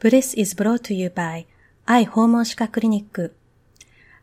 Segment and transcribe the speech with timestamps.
[0.00, 1.44] Bliss is brought to you by
[1.84, 3.36] 愛訪問歯科クリニック。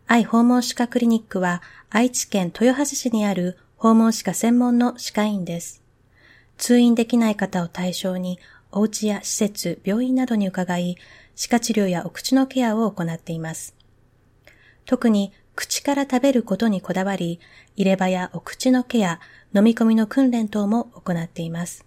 [0.08, 1.62] 愛訪問歯科クリニックは
[1.92, 5.84] 愛知県豊橋市にある訪問歯科専門の歯科医院です。
[6.58, 8.40] 通院できない方を対象に
[8.72, 10.98] お家や施設、病院などに伺い、
[11.36, 13.76] 歯科治療やお口のケアを行っています。
[14.86, 17.40] 特に口から食べることにこだわり、
[17.76, 19.20] 入れ歯やお口のケア、
[19.54, 21.86] 飲み込みの訓練等も行っています。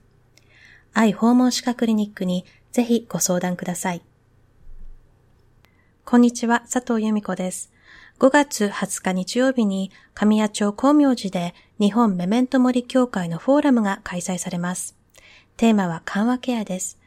[0.92, 4.02] 愛訪問歯科クリニックにぜひご相談ください。
[6.04, 7.72] こんにちは、佐藤由美子です。
[8.18, 14.96] 5月20日日曜日に神谷町光明寺で日本メメント森協会のフォーラムが開催されます。
[15.56, 16.98] テーマは緩和ケアです。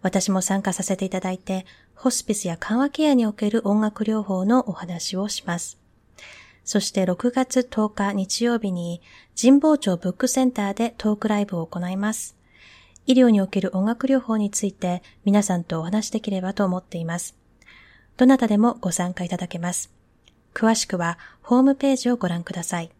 [0.00, 5.78] 私も参加させていただいて、ホスピスや緩和ケアにおける音楽療法のお話をします。
[6.64, 9.02] そして6月10日日曜日に
[9.40, 12.36] 神保町ブックセンターでトークライブを行います。
[13.06, 17.36] 医療における音楽療法について皆さんとお話しできればと思っています。
[18.16, 19.90] どなたでもご参加いただけます。
[20.54, 22.90] 詳しくはホームページをご覧ください。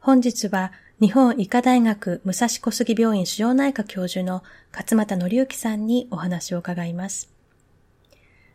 [0.00, 7.32] 本日は日本医科大学武蔵小杉病院腫瘍内科教授の勝又則之さんにお話を伺います。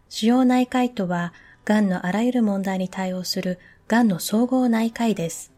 [0.10, 1.34] 腫瘍内科医とは、
[1.66, 5.52] 癌のあらゆる問題に対応する癌の総合内科医です。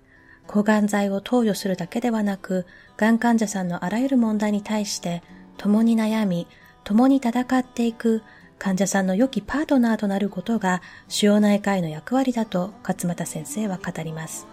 [0.50, 2.66] 抗がん剤を投与するだけではなく、
[2.97, 5.22] がん患者さんのあらゆる問題に対して、
[5.58, 6.47] 共に悩み、
[6.83, 8.23] 共に戦っていく
[8.58, 14.47] 患者さんの良きパートナーとなることが腫瘍内科医の役割だと勝又先生は語ります。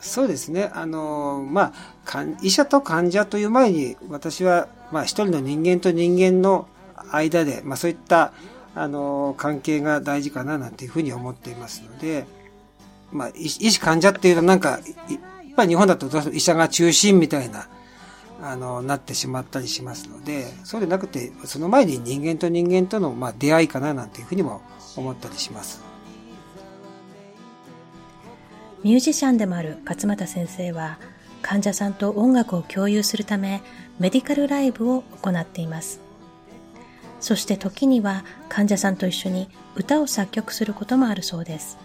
[0.00, 0.70] そうですね。
[0.72, 1.74] あの、ま
[2.06, 6.66] あ、医者と患者という前に、私は、まあ、一人の人間と人間の
[7.12, 8.32] 間で、まあ、そういった、
[8.74, 12.24] あの、関係が大事かな、なんていうふうに思っていますので、
[13.14, 14.80] まあ、医師患者っていうのはなんか、やっ
[15.56, 17.68] ぱり日本だと医者が中心みたいな、
[18.42, 24.62] あの、なってしまったりしますので、そうでなくて、その前に人間と人間との、まあ、出会いかななんていうふうにも
[24.96, 25.82] 思ったりします。
[28.82, 30.98] ミュージシャンでもある勝又先生は、
[31.40, 33.62] 患者さんと音楽を共有するため、
[34.00, 36.00] メディカルライブを行っています。
[37.20, 41.78] そして時には患者さんと一緒に歌を作曲することもあるそうです。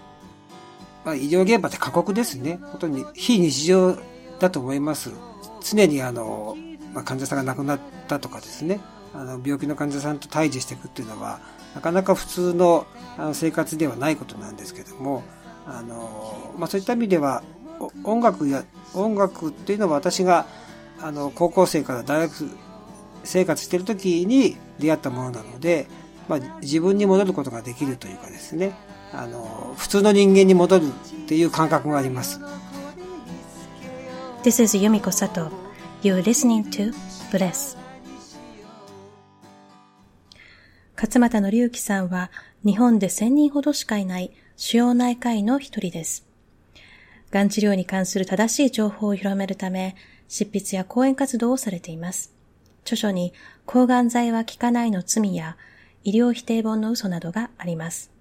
[1.10, 2.60] まあ、医療現場って過酷ですね。
[2.62, 3.98] 本当に非日常
[4.40, 5.12] だと思います。
[5.60, 6.56] 常にあの、
[6.94, 8.80] まあ、患者さんが亡くなったとかですね、
[9.16, 11.40] あの病気の患者さんと対峙していくっていうのは、
[11.74, 12.86] なかなか普通の
[13.18, 15.24] あの生活ではないことなんですけども、
[15.66, 17.42] あの、まあ、そういった意味では、
[18.04, 20.46] 音楽や、音楽っていうのは私が、
[21.02, 22.52] あの、高校生から大学
[23.24, 25.88] 生活してる時に出会ったものなので、
[26.28, 28.74] まあ、自分に戻ることができるというかですね、
[29.14, 30.90] あの、普通の人間に戻るっ
[31.28, 32.40] ていう感覚があります。
[34.44, 35.50] This is Yumiko Sato.
[36.02, 36.94] You're listening to
[37.32, 37.78] Bless.
[40.96, 42.30] 勝又則之さんは
[42.66, 46.26] 日本で1000人ほどしかいない主要内科医の一人です。
[47.32, 49.96] がん治療に関する正しい情報を広めるため、
[50.28, 52.34] 執筆や講演活動をされています。
[52.84, 53.34] 著書に
[53.66, 55.58] 抗がん剤は効かないの罪や
[56.04, 58.19] 医療否定本の嘘などがあります。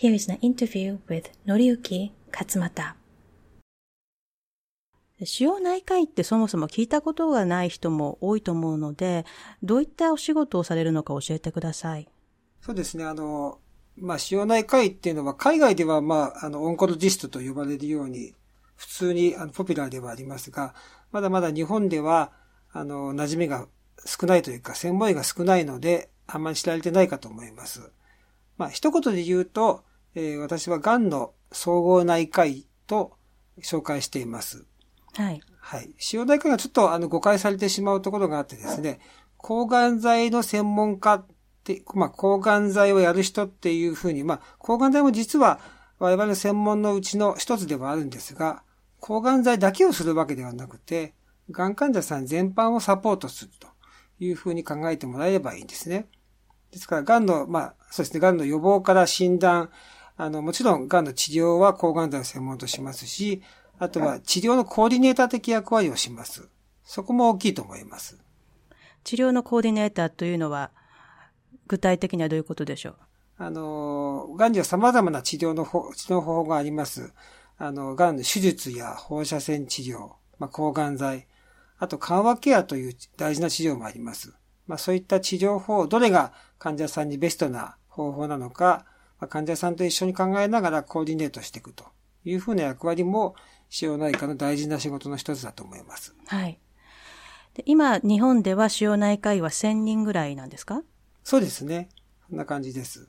[0.00, 2.94] Here is an interview with のりゆき勝又。
[5.24, 9.26] 腫瘍内科医ってそもそも聞いたことがない人も多いと思うので、
[9.60, 12.08] どういったお仕事をされるのか教えてください。
[12.60, 13.04] そうですね。
[13.06, 13.58] あの、
[13.96, 18.36] まあ、腫瘍内科医っていうのは、海外では、まあ、あの、オンコロジストと呼ばれるように、
[18.76, 20.76] 普通に、あの、ポピュラーではありますが、
[21.10, 22.30] まだまだ日本では、
[22.70, 23.66] あの、馴染みが
[24.06, 27.90] 少ないというか、専門医が少ないので、あんまり知られてないかと思います。
[28.58, 33.12] まあ、一言で言うと、えー、私は癌の総合内科医と
[33.62, 34.64] 紹介しています。
[35.14, 35.40] はい。
[35.60, 35.94] はい。
[35.98, 39.00] 腫瘍内科がちょっとあの誤解されてしまうところがあってですね、
[39.36, 41.26] 抗がん剤の専門家っ
[41.64, 45.60] て、まあ、抗がん剤をやる人っていうふうに、まあ、抗がん剤も実は
[45.98, 48.62] 我々の専門のうちの一つではあるんですが、
[49.00, 51.14] 抗がん剤だけをするわけではなくて、
[51.50, 53.68] がん患者さん全般をサポートすると
[54.20, 56.06] いうふうに考えてもらえればいいんですね。
[56.70, 59.70] ですから、がんの、まあ、そうですね、がんの予防から診断、
[60.20, 63.40] あの、もちろん、癌の治療は抗がん剤を専門としますし、
[63.78, 66.48] あとは治療のコーディネーター的役割をします。
[66.84, 68.18] そこも大きいと思います。
[69.04, 70.72] 治療のコーディネーターというのは、
[71.68, 72.96] 具体的にはどういうことでしょう？
[73.38, 77.12] あの、癌には様々な治療の方、治療方法があります。
[77.56, 81.28] あの、癌の手術や放射線治療、まあ、抗がん剤、
[81.78, 84.34] あと緩和ケアという大事な治療もあります。
[84.66, 88.84] まあ、そういった治療法、どれが患者さんにベストな方法なのか、まあ、
[89.26, 91.84] 患者さんと一緒に考えながらコーディネートしていくと
[92.24, 93.34] いうふうな役割も、
[93.68, 96.14] 腫瘍内科の大事な仕事の一つだと思います。
[96.26, 96.60] はい。
[97.54, 100.82] で今、日本では腫瘍内科医は1000人ぐらいなんですか？
[101.24, 101.88] そうですね。
[102.28, 103.08] そんな感じです。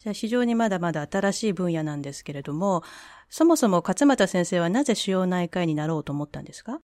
[0.00, 2.82] じゃあ非常にまだまだ新しい分野なんですけれども、
[3.28, 6.80] そもそも勝俣先生はなぜ腫瘍内科医になろうと思ったんですか？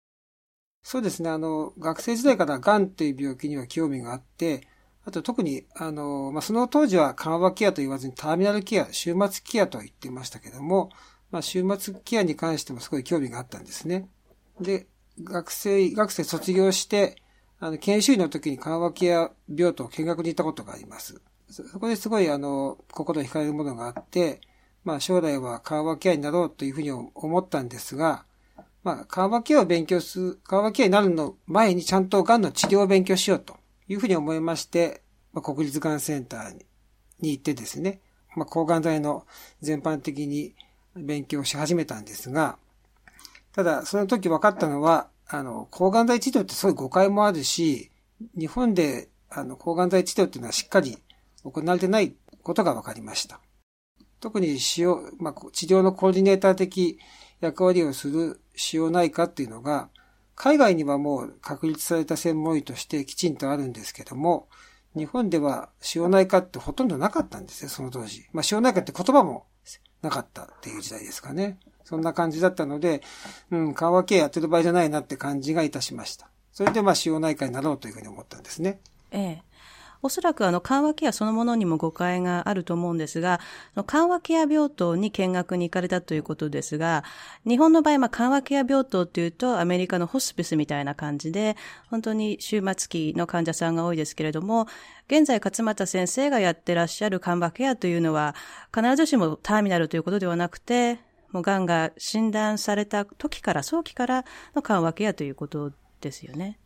[0.82, 1.30] そうですね。
[1.30, 4.66] あの、学生時代から癌という病気には興味があって、
[5.04, 10.90] あと特に、あの、まあ、その当時は緩和ケアと言わずにターミナルケア、終末ケアと言ってましたけども、
[11.30, 14.08] まあ、終末ケアに関してもすごい興味があったんですね。
[14.60, 14.86] で、
[15.22, 17.16] 学生、学生卒業して、
[17.58, 21.20] あの、研修医の時に緩和ケア病棟を見学に行ったことがあります。
[21.48, 24.40] そこですごい、あの、心惹かれるものがあって、
[24.84, 28.24] まあ、将来は緩和ケアになろうというふうに思ったんですが、
[28.84, 33.56] まあ、緩和ケアを勉強する、緩和ケアになるの前にちゃんと癌の治療を勉強しようと
[33.88, 35.02] いうふうに思いまして、
[35.32, 36.54] まあ、国立がんセンター
[37.20, 38.00] に行ってですね、
[38.36, 39.26] まあ、抗がん剤の
[39.60, 40.54] 全般的に
[40.96, 42.58] 勉強し始めたんですが、
[43.52, 47.90] ただ、その時分かったのは、あの、抗がん剤治療ってすごい誤解もあるし、
[48.38, 50.98] 日本で、あの、抗がん剤治療っていうのはしっかり
[51.44, 53.40] 行われてないことが分かりました。
[54.20, 56.98] 特に使用、まあ、治療のコーディネーター的
[57.40, 59.90] 役割をする使用内科っていうのが、
[60.34, 64.48] 海外にはもう確立された専門医としてきちんとあるんですけども、
[64.96, 68.26] 日本では塩内科ってほとんどなかったんですよ、その当時。
[68.32, 69.46] まあ、塩内科って言葉も
[70.02, 71.58] なかったっていう時代ですかね。
[71.84, 73.02] そんな感じだったので、
[73.50, 76.28] うん、緩和ケアやってる場合じゃないなって感じがいたしました。
[76.52, 78.80] それでまあ、塩内科になろうというふうに思ったんですね。
[79.10, 79.42] ええ。
[80.04, 83.38] おそらくあの緩和ケアそのものにも誤解があると思うんですが、
[83.86, 87.04] 緩和ケア病棟に見学に行かれたということですが、
[87.46, 91.56] 日本の場合、まあ緩和ケア病棟というとアメリカのホスピスみたいな感じで、
[91.88, 94.66] 本当に終末期の患者さんが多いですけれども、
[95.06, 98.34] 現在勝俣先生がやってらっしゃる緩和ケアというのは、
[98.74, 100.98] 必ずしもターミナルということではなくて、
[101.30, 104.24] もう癌が診断された時から、早期から
[104.56, 105.70] の緩和ケアということ
[106.00, 106.58] ですよね。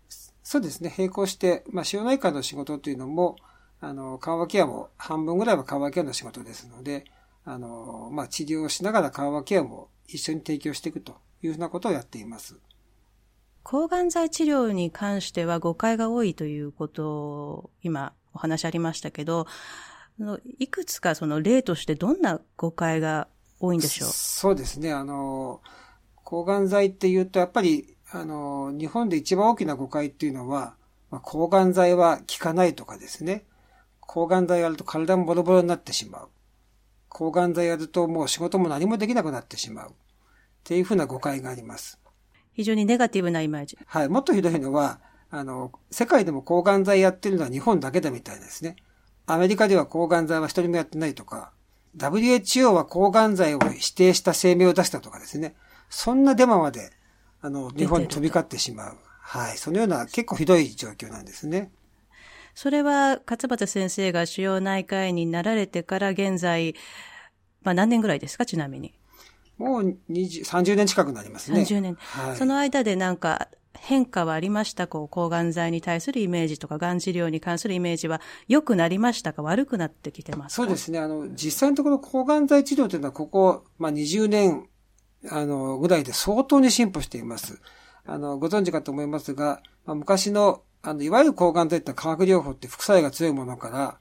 [0.48, 0.94] そうですね。
[0.96, 3.34] 並行して、まあ、腫瘍内科の仕事というのも、
[3.80, 7.04] あの、緩和ケアも半分ぐらいは緩和ケアの仕事ですので、
[7.44, 12.60] あの、まあ、治療をしながら緩和ケアも一緒に提供していくというふうなことをやっています。
[13.64, 19.48] 抗がん剤治療に関しては誤解が多いということを今お話ありましたけど、
[20.60, 23.26] いくつかその例としてどんな誤解が
[23.58, 24.10] 多いんでしょう？
[24.10, 24.92] そうですね。
[24.92, 25.60] あの、
[26.22, 30.76] 抗がん剤っていうとやっぱりあの、日本で一番大きな誤解っていうのは、
[31.10, 33.44] まあ、抗がん剤は効かないとかですね。
[34.00, 36.28] 抗がん剤やると体もボロボロになってしまう。
[37.08, 39.90] 抗がん剤やるともう仕事も何もできなくなってしまう。
[39.90, 39.92] っ
[40.64, 41.98] ていうふうな誤解があります。
[42.52, 43.78] 非常にネガティブなイメージ。
[43.86, 44.08] はい。
[44.08, 45.00] もっとひどいのは、
[45.30, 48.76] あの、世界でも抗がん剤やってるのは日本だけだみたいですね。
[49.26, 51.52] アメリカでは抗がん剤は一人もやってないとか、
[51.98, 55.56] WHO は抗がん剤を指定した声明を出したとかですね。
[55.90, 56.92] そんなデマまで
[57.46, 58.96] あの、日本に飛び交ってしまう。
[59.20, 59.56] はい。
[59.56, 61.70] そのような結構ひどい状況なんですね。
[62.54, 66.74] それは、勝俣先生が主要内科医になられてから現在、
[67.62, 68.94] まあ何年ぐらいですか、ちなみに。
[69.58, 71.60] もう20、30年近くなりますね。
[71.62, 71.94] 30年。
[71.98, 74.86] はい、その間でなんか変化はありました？
[74.86, 79.42] こう、抗がん剤に対するイメージとか、がん治療に関するイメージは良くなりましたか？
[79.42, 80.62] 悪くなってきてますか？
[80.62, 80.98] そうですね。
[80.98, 84.68] あの、実際のところ抗がん剤治療というのはここ、まあ20年
[85.30, 87.60] あの、ぐらいで相当に進歩しています。
[88.04, 93.98] あの、ご存知かと思いますが、まあ、昔の、あの、いわゆる抗がん剤って化学療法って副作用が強いものか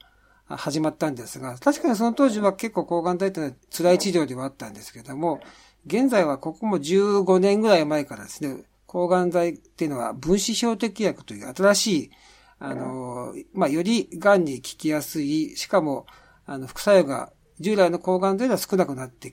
[0.48, 5.40] ら始まったんですが、確かにその当時は結構抗がん剤ってのは辛い治療ではあったんですけども、
[5.86, 12.10] 現在はここも15年ぐらい前からですね、抗がん剤っていうのは分子標的薬という新しい、
[12.58, 16.06] あの、まあ、より癌に効きやすい、しかも、
[16.46, 19.32] あの、副作用が従来の抗がん剤では少なくなって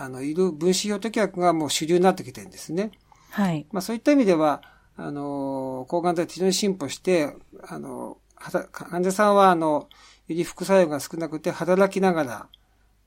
[0.00, 2.92] あの、いる分子標的薬がもう主流になってきてるんですね。
[3.30, 3.66] はい。
[3.72, 4.62] まあそういった意味では、
[4.96, 7.34] あの、抗がん剤非常に進歩して、
[7.68, 8.18] あの、
[8.72, 9.88] 患者さんは、あの、
[10.28, 12.48] より副作用が少なくて働きながら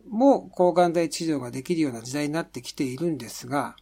[0.10, 3.76] も抗がん剤治療ができるような時代になってきているんですが、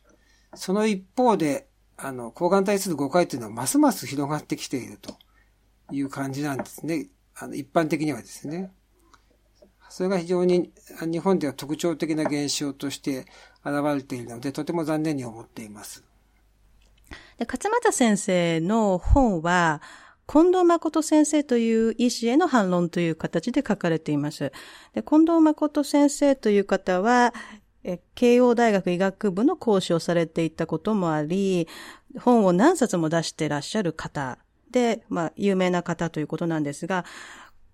[0.55, 5.17] その一方で、あの、抗がん剤する誤解というのはますます広がってきていると
[5.91, 7.07] いう感じなんですね。
[7.35, 8.71] あの、一般的にはですね。
[9.89, 13.25] それが非常に日本では特徴的な現象として
[13.65, 16.03] 現れているので、とても残念に思っています。
[17.37, 19.81] で勝俣先生の本は、
[20.27, 24.51] 近藤誠先生という医師への反論という形で書かれています。
[24.93, 27.33] で近藤誠先生という方は、
[28.13, 31.67] 慶応大学医学部の講師をされていたこともあり、
[32.19, 34.37] 本を何冊も出していらっしゃる方
[34.69, 37.05] で、まあ、有名な方ということなんですが、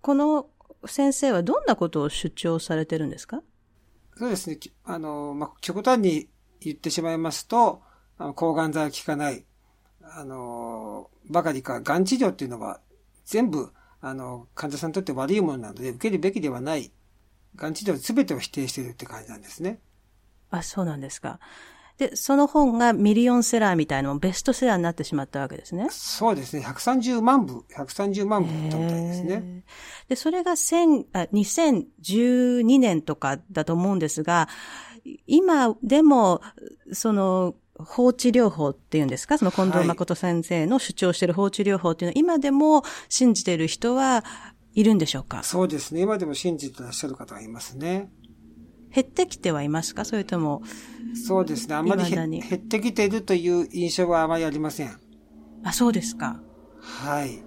[0.01, 0.47] この
[0.87, 3.41] 先生はどんなことを主張されてるんですか？
[4.17, 4.57] そうですね。
[4.83, 6.29] あの、まあ、極端に
[6.61, 7.81] 言ってしまいますと、
[8.35, 9.45] 抗がん剤は効かない。
[10.01, 12.79] あの、ばかりか、がん治療っていうのは
[13.25, 16.91] 全部、あの、患者さんにとって悪いものなので、受けるべきではない、
[17.55, 19.79] がん治療全てを否定しているって感じなんですね。
[20.51, 21.39] あ、そうなんですか。
[21.97, 25.87] で、その本がミリオンセラーみたいなベストセラーになってしまったわけですね。
[25.91, 26.63] そうですね。
[26.65, 29.63] 130万部、130万部だったみたいですね。
[30.09, 34.49] で、それが1000あ2012年とかだと思うんですが、
[35.27, 36.41] 今でも、
[36.91, 39.37] その、放置療法っていうんですか？
[39.37, 44.23] その近藤誠先生の主張している放置療法っていうのは、今でも信じている人は
[44.73, 45.43] いるんでしょうか？
[45.43, 45.99] そうですね。
[45.99, 48.09] 今でも信じてらっしゃる方がいますね。
[48.95, 50.05] 減ってきてはいますか？
[50.05, 50.61] それとも。
[51.27, 51.75] そうですね。
[51.75, 54.97] あまり減ってきているという印象はあまりありません。
[55.63, 56.39] あ、そうですか。
[56.79, 57.43] はい。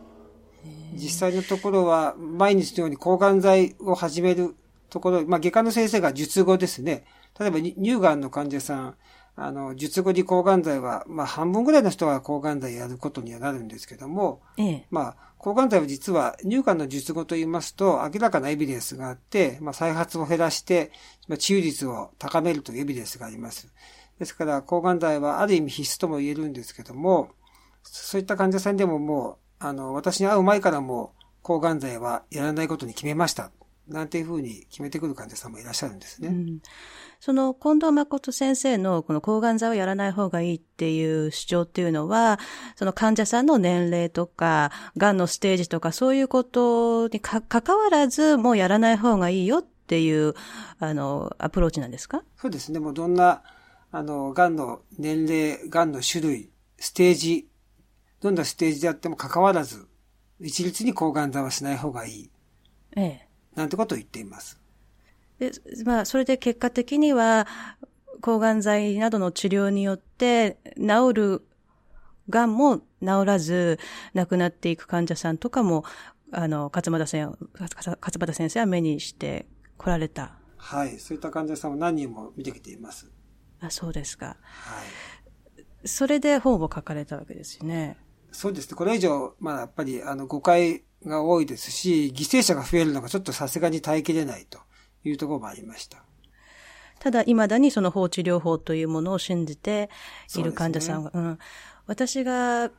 [0.95, 4.57] 実際のところは、毎日のように抗がん剤を始める
[4.91, 7.05] ところ、まあ、外科の先生が術後ですね。
[7.39, 8.95] 例えば、乳がんの患者さん、
[9.41, 20.91] あの、術後に抗がん剤は、まあ、半分ぐらいの人が抗がん剤やることにはなるんですけども、ええ、まあ、抗がん剤は実は乳がんの術後と言いますと、明らかなエビデンスがあって、まあ、再発を減らして、
[21.29, 23.73] まあ、治癒率を高めるというエビデンスがあります。
[24.19, 27.31] ですから、抗がん剤はある意味必須とも言えるんですけども、
[27.85, 33.53] そういった患者さんでももう、あの、私に会う前からも、抗がん剤はやらないことに決めました。
[33.89, 36.29] なんていうふうに決めてくる患者さんもいらっしゃるんですね。
[36.29, 36.61] うん、
[37.21, 42.39] その近藤誠先生のこの抗がん剤をやらない方がいいっていう主張っていうのは、
[42.77, 50.35] その患者さんの年齢とか、癌のステージとかそういうことにか関わらず、もうやらない方がいいよっていう、
[50.79, 52.23] あの、アプローチなんですか？
[52.37, 52.79] そうですね。
[52.79, 53.43] もうどんな、
[53.91, 57.49] あの、癌の年齢、癌の種類、ステージ、
[58.21, 59.89] どんなステージであっても関わらず、
[60.41, 62.31] 一律に抗がん剤はしない方がいい。
[62.97, 63.29] ええ。
[63.57, 64.61] なんてことを言っています。
[65.39, 65.53] で、
[65.85, 67.47] まあ、それで結果的には、
[68.21, 71.49] 抗がん剤などの治療によって、治る
[72.29, 72.85] 癌も治
[73.25, 73.79] らず、
[74.15, 75.85] 亡くなっていく患者さんとかも、
[76.33, 80.39] あの、勝俣先生、勝俣先生は目にして来られた。
[80.57, 80.99] はい。
[80.99, 83.11] そういった患者さんを何人も見てきています。
[83.61, 84.37] あ、そうですか。
[84.43, 84.83] は
[85.85, 85.89] い。
[85.89, 87.97] それで本を書かれたわけですよね。
[88.33, 88.77] そうですね。
[88.77, 94.59] これ以上、まあ、やっぱり、あの、誤解が多いですし、犠牲者が増えるのがちょっとさすがに耐えきれないと
[95.09, 96.03] いうところもありました。
[97.01, 99.89] ただ、未だにその放置療法というものを信じて
[100.37, 101.39] いる患者さんが、うね、うん。
[101.87, 102.71] 私が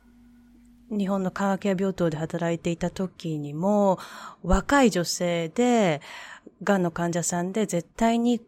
[0.90, 3.98] 日本の科学や病棟で働いていた時にも、
[4.42, 6.00] 若い女性で、
[6.62, 8.40] 癌の患者さんで絶対に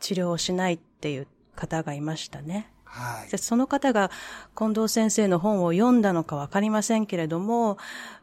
[0.00, 1.26] 治療をしないっていう
[1.56, 2.73] 方がいましたね。
[2.94, 4.12] はい、その方が
[4.56, 7.76] 近藤先生の本を読んだのかわかりませんけれども、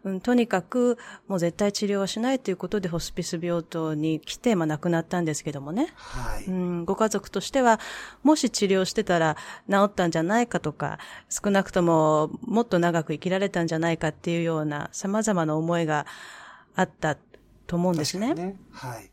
[0.05, 0.97] うん、とにかく
[1.27, 5.89] もう絶対治療はしないということでホスピス病棟に来て、まあ亡くなったんですけどもね。
[5.95, 7.81] はい、うん、ご家族としては、
[8.23, 9.35] もし治療してたら
[9.69, 10.99] 治ったんじゃないかとか、
[11.29, 16.05] 少なくとももっと長く生きられたんじゃないかっていうような様々な思いが
[16.75, 17.17] あった
[17.67, 18.33] と思うんですね。
[18.35, 19.11] ねはい。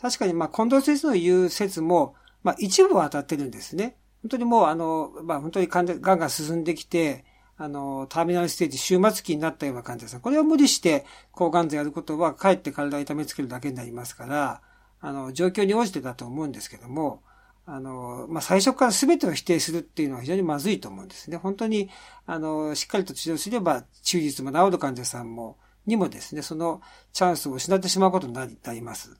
[0.00, 3.96] 確かに、まあ、近藤先生の言う説も、まあ、一部は当たってるんですね。
[4.26, 7.24] 本当にもうあの、まあ本当に患者、癌が進んできて、
[7.56, 10.20] あの、ターミナルステージ、終末期になったような患者さん。
[10.20, 14.62] これを無理して抗がん剤やることは、かえって体を痛めつけるだけになりますから、
[15.00, 17.22] あの、状況に応じてだと思うんですけども、
[17.66, 21.36] あの、まあ、最初から全てを否定するっていうのは非常にまずいと思うんですね。
[21.36, 21.88] 本当に、
[22.26, 25.56] あの、しっかりと治療すれば、中実も治る患者さんも、
[25.86, 26.80] にもですね、その
[27.12, 29.16] チャンスを失ってしまうことになります。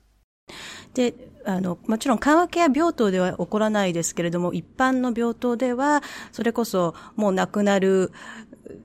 [0.93, 1.13] で、
[1.45, 6.01] あの、もちろん緩和ケア病棟では起こらないですけれども、一般の病棟では、
[6.31, 8.11] それこそもう亡くなる、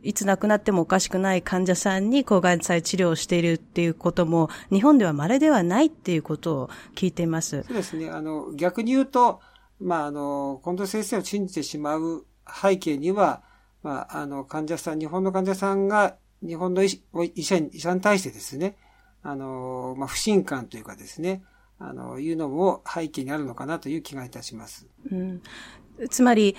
[0.03, 7.63] いつ亡くなってもおかしくない患者さんに抗がん剤治療をしているっていうことも、日本では稀ではないっていうことを聞いています。
[7.63, 8.11] そうですね。
[8.11, 9.41] あの、逆に言うと、
[9.81, 13.43] まあ、あの、近藤先生を信じてしまう背景には、
[13.83, 16.17] まあ、あの、患者さん、日本の患者さんが、
[16.47, 16.91] 日本の医
[17.43, 18.77] 者に、医者に対してですね、
[19.23, 21.43] あの、まあ、不信感というかですね、
[21.85, 24.87] あの、いうのも背景にあるのかなという気がいたします。
[25.11, 25.43] うん、
[26.09, 26.57] つまり、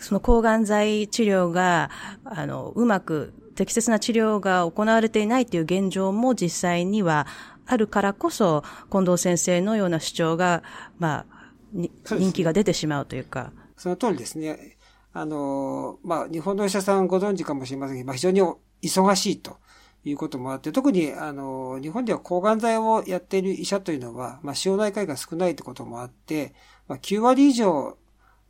[0.00, 1.90] その抗がん剤治療が、
[2.24, 7.26] あの、うまく適切な治療が行われていないという現状も実際には
[7.66, 10.62] あるからこそ、近藤先生のような主張が、
[10.98, 13.52] まあ、人気が出てしまうというか。
[13.76, 14.76] その通りですね。
[15.12, 18.42] あの、まあ、日本の医者さんご存知かもしれませんが、まあ、非常に
[18.82, 19.56] 忙しいと。
[20.04, 26.54] いうこともあって、特に、あの、日本では抗がん剤をやっている医者というのは、まあ、使用内科医が少ないということもあって、
[26.88, 27.96] まあ、9割以上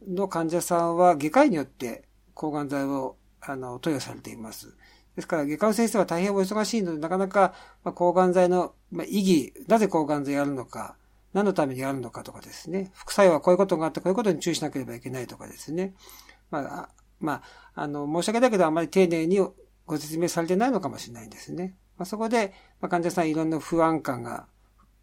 [0.06, 4.76] の患者さんは外科医によって抗がん剤を、あの、投与されています。
[5.14, 10.96] ですから、外科の先生は大変お忙しいので、なかなか、まあ、抗がん剤の、まあ、意義、なぜ抗がん剤やるのか、
[11.32, 15.94] 何のためにやるのかとかですね、副作用はこういうことがあって、こういうことに注意しなければいけないとかですね、
[16.50, 16.88] まあ、
[17.20, 17.42] ま
[17.75, 19.40] あ、あの、申し訳ないけどあまり丁寧に
[19.87, 21.76] ご説明されてないのかもしれないんですね。
[21.97, 24.47] まあ、そこで、まあ、患者さんいろんな不安感が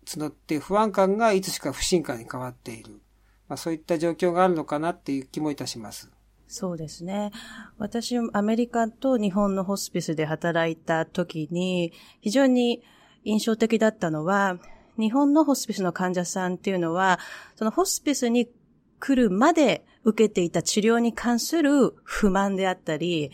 [0.06, 3.02] 募って、不安感がいつしか不信感に変わっている。
[3.48, 6.10] まあ、そういった状況があるのかなっていう気もいたします。
[6.48, 7.32] そうですね。
[7.78, 12.84] 私、アメリカと日本のホスピスで働いた時に、非常に
[13.24, 14.58] 印象的だったのは、
[14.98, 17.20] 日本のホスピスの患者さんっていうのは、
[17.56, 18.50] そのホスピスに
[19.00, 23.32] 来るまで受けていた治療に関する不満であったり、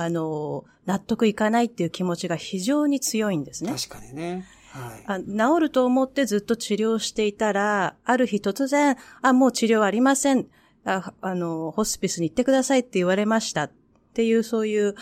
[0.00, 3.72] あの、納得いかないっていう気持ちが非常に強いんですね。
[3.72, 4.46] 確かにね。
[4.72, 10.46] はい、治ると思ってずっと治療していたら、ある日突然、あ、もう治療ありません。
[10.86, 13.70] ああの、ホスピスに行ってくださいって言われましたっ
[14.14, 14.94] ていう、そういう、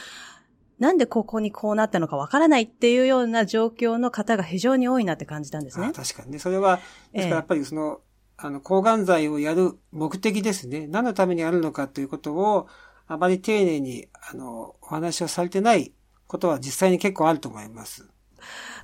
[0.80, 5.92] なんでここにこうなったのかわからないっていうような状況の方が非常に多いなって感じたんですね。
[5.94, 6.40] 確かにね。
[6.40, 6.80] それは、
[7.12, 8.08] ですからやっぱりその、え
[8.40, 10.88] あの、抗がん剤をやる目的ですね。
[10.88, 12.68] 何のためにやるのかということを、
[13.08, 15.92] あまり丁寧に、あの、お話をされてない
[16.26, 18.06] ことは実際に結構あると思います。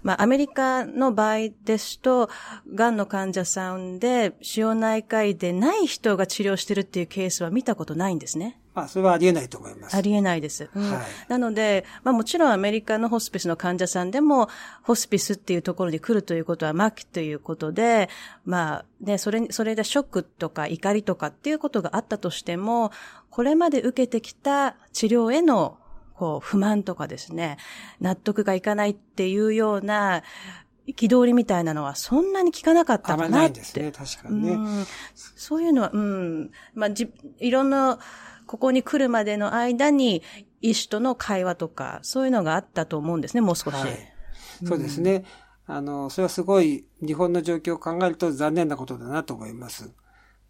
[0.05, 2.29] まあ、アメリカの場合ですと、
[2.73, 8.61] 癌の患者さんで、腫瘍内科医でない人が治療してるっていうケースは見たことないんですね。
[8.75, 9.97] まあ、それはありえないと思います。
[9.97, 10.69] ありえないです。
[10.75, 14.49] うん、はい、なので、まあもちろんアメリカのホスピスの患者さんでも、
[14.83, 18.11] ホスピスっていうところに来るということは末期ということで、
[18.45, 22.91] まあね、それ、それでショックとか怒りとかっていうことがあったとしても、
[23.31, 25.79] これまで受けてきた治療への
[26.15, 27.59] こう、不満とかですね、
[28.01, 30.23] 納得がいかないっていうような、
[30.87, 33.33] 憤りみたいなのはそんなに聞かなかったかなって。
[33.33, 34.53] ないですね、確かにね。
[34.53, 36.51] うん、そういうのは、うん。
[36.75, 37.99] まあ、じ、いろんな、
[38.47, 40.23] ここに来るまでの間に、
[40.61, 43.75] 医師との会話とか、そういうのがあったと思うんですね、もう少し。
[43.75, 44.13] はい、
[44.67, 45.25] そうですね。
[45.67, 49.91] あの、それはすごい、日本の状況を考えると残念なことだなと思います。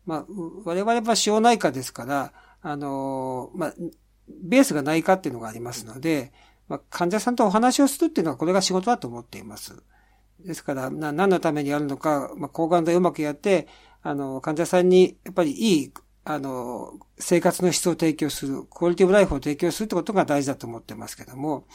[0.04, 0.26] まあ、
[0.64, 3.74] 我々は小内科ですから、あの、まあ、
[4.28, 6.32] ベースがないかっていうのがありますので、
[6.68, 9.82] まあ、患者さんとお話をするっていうのはこれが仕事だと思っています。
[10.40, 13.66] ですから、な何のためにやるのか、まあ、抗がん剤をうまくやって、
[14.02, 15.92] あの、患者さんに、やっぱりいい、
[16.24, 21.66] あの、生活の質を提供する、クオリティブライフを提供するってことが大事だと思ってますけども、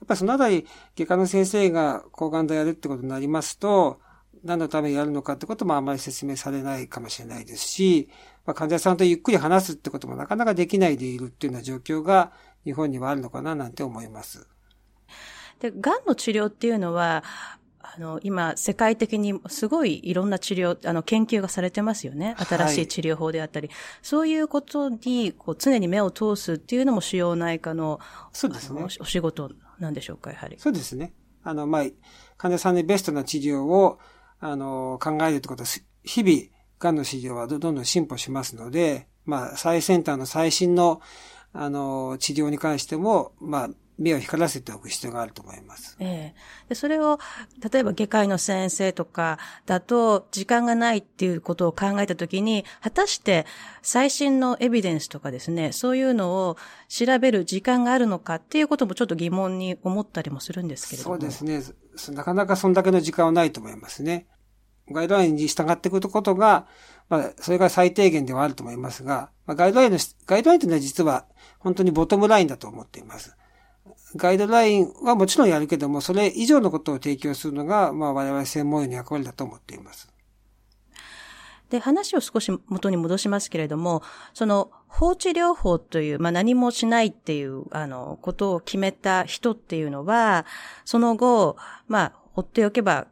[0.00, 0.66] やっぱりそのあたり、
[0.96, 4.00] 外科の先生が抗がん剤やるってことになりますと、
[4.44, 8.08] 何のためにやるのかってこともあまり説明されないかもしれないですし、
[8.46, 12.32] まあ、患者さんとゆっくり話すってこともなかなかできないでいるっていうような状況が
[12.64, 14.46] 日本にはあるのかななんて思います。
[15.60, 17.24] で、癌の治療っていうのは、
[17.80, 22.34] あの、今、世界的にすごいいろんな治療、あの、研究がされてますよね。
[22.38, 23.68] 新しい治療法であったり。
[23.68, 28.00] はい、そういうことに、こう、常に目を通すっていうのも腫瘍内科の、
[28.32, 28.82] そうですね。
[28.82, 30.56] お仕事なんでしょうか、やはり。
[30.58, 31.12] そうですね。
[31.42, 31.84] あの、まあ、
[32.36, 33.98] 患者さんにベストな治療を、
[34.40, 35.68] あの、考えるってことは、
[36.02, 41.00] 日々、癌の治療はどんどん進歩しますので、まあ、最先端の最新の、
[41.52, 45.96] あの、治療に関しても、まあ、目を光らせておく必要があると思います。
[46.00, 46.34] ええ
[46.68, 47.18] でそれを、
[47.72, 53.46] 例えば外科医の先生とかだと、時間がないっていうことを考えたときに、果たして
[53.82, 56.56] 最新のエビデンスとかですね、そういうのを
[56.88, 61.16] 調べる時間があるのかっていうこともちょっと疑問に思ったりもするんですけれども。
[61.16, 61.62] そうですね。
[62.16, 64.26] なかなかそんだけの時間はないと思いますね。
[64.90, 66.66] ガイドラインに従っていくことが、
[67.08, 71.26] まあ、それが最低限ではあると思いますが、まあ、ガイドラインの、ガイドラインというのは実は
[71.58, 73.36] 本当にボトムラインだと思っています。
[74.16, 80.08] ガイドラインはもちろんやるけども、それ以上のことを提供するのが、まあ我々専門医の役割だと思っています。
[81.70, 90.46] で、話を少し元に戻しますけれども、その放置療法という、まあ何もしないっていう、あの、ことを決めた人っていうのは、
[90.84, 91.56] その後、
[91.88, 93.06] まあ、放っておけば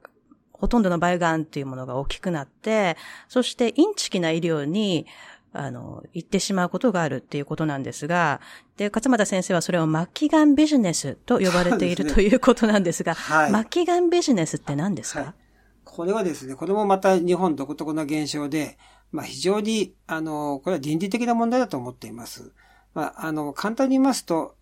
[0.62, 2.96] ほとんどの場合がんっていうものが大きくなって、
[3.26, 5.08] そしてインチキな医療に、
[5.52, 8.40] あの、行ってしまうことがあるっていうことなんですが、
[8.76, 15.34] で、勝又先生はそれを末期がんビジネスと呼ばれている、ね、ということなんですが、はい、末期がんビジネスって何ですか、はい、
[15.82, 18.78] これはですね、これもまた日本独特な現象で、
[19.10, 22.52] まあ非常に、あの、これは倫理的な問題だと思っています。
[22.94, 24.54] まあ、あの、簡単に言いますと、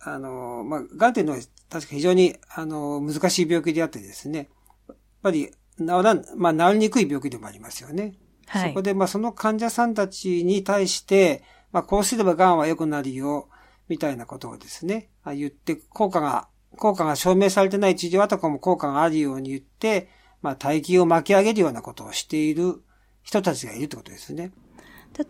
[0.00, 1.38] あの、まあ、癌っていうのは
[1.70, 4.50] 確か非常に、あの、難しい病気であってですね、
[5.26, 8.14] ぱり治らん、まあ治りにくい病気でもありますよね。
[8.46, 8.68] はい。
[8.70, 13.48] そこで、まあその患者さんたちに対して、まあこうすれば癌は良くなるよ、
[13.88, 20.08] みたいなことをですね、言って、効果が、効果が証明されてない治療はとかも効果があるように言って、
[20.42, 22.82] まあ大気を巻き上げるようなことをしている
[23.22, 24.52] 人たちがいるってことですね。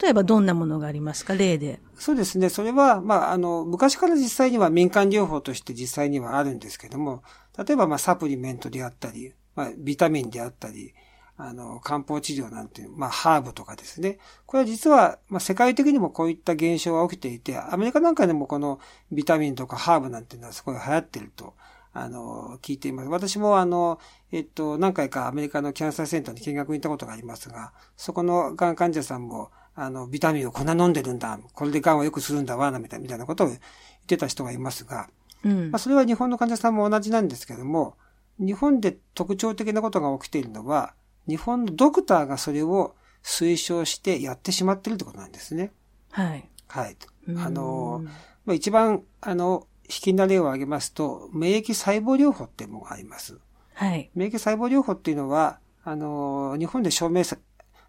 [0.00, 1.34] 例えばどんなものがありますか？
[1.34, 1.80] 例で。
[1.96, 2.48] そうですね。
[2.48, 7.22] それは、まあ、あの、昔から実際には民間療法として実際にはあるんですけども、
[7.56, 10.94] 例えば、まあ、サプリメントであったり、まあ、ビタミンであったり、
[11.38, 14.18] あの、漢方治療なんていう、まあ、ハーブとかですね。
[14.46, 18.78] これは実は、まあ、世界的にもこういった現象が起きていて、アメリカなんかでもこの
[19.12, 21.54] ビタミンとかハーブなんていうのはすごい流行ってると、
[21.92, 23.08] あの、聞いています。
[23.08, 23.98] 私もあの、
[24.32, 33.60] えっと、何回かアメリカのキャンサーセンターに見学に行ったことがありますが、そこのがん患者さんも、あの、ビタミンをこんな飲んでるんだ、これでがんを良くするんだわ、みたいなことを言っ
[34.06, 35.08] てた人がいますが、
[35.44, 37.96] うん、まあ、それは日本の患者さんも同じなんですけども、
[38.38, 40.94] 日本で特徴的なことが起きているのは、
[41.28, 45.72] 日本のドクターがそれを推奨してやってしまっているってことなんですね。
[46.10, 46.48] はい。
[46.68, 46.96] はい。
[47.36, 48.02] あの、
[48.44, 53.38] まあ、一番、あの、引きな例を挙げますと、免疫細胞療法っていうものがあります。
[53.74, 54.10] はい。
[54.14, 57.36] 免疫細胞療法っていうのは、あの、日本で証明さ、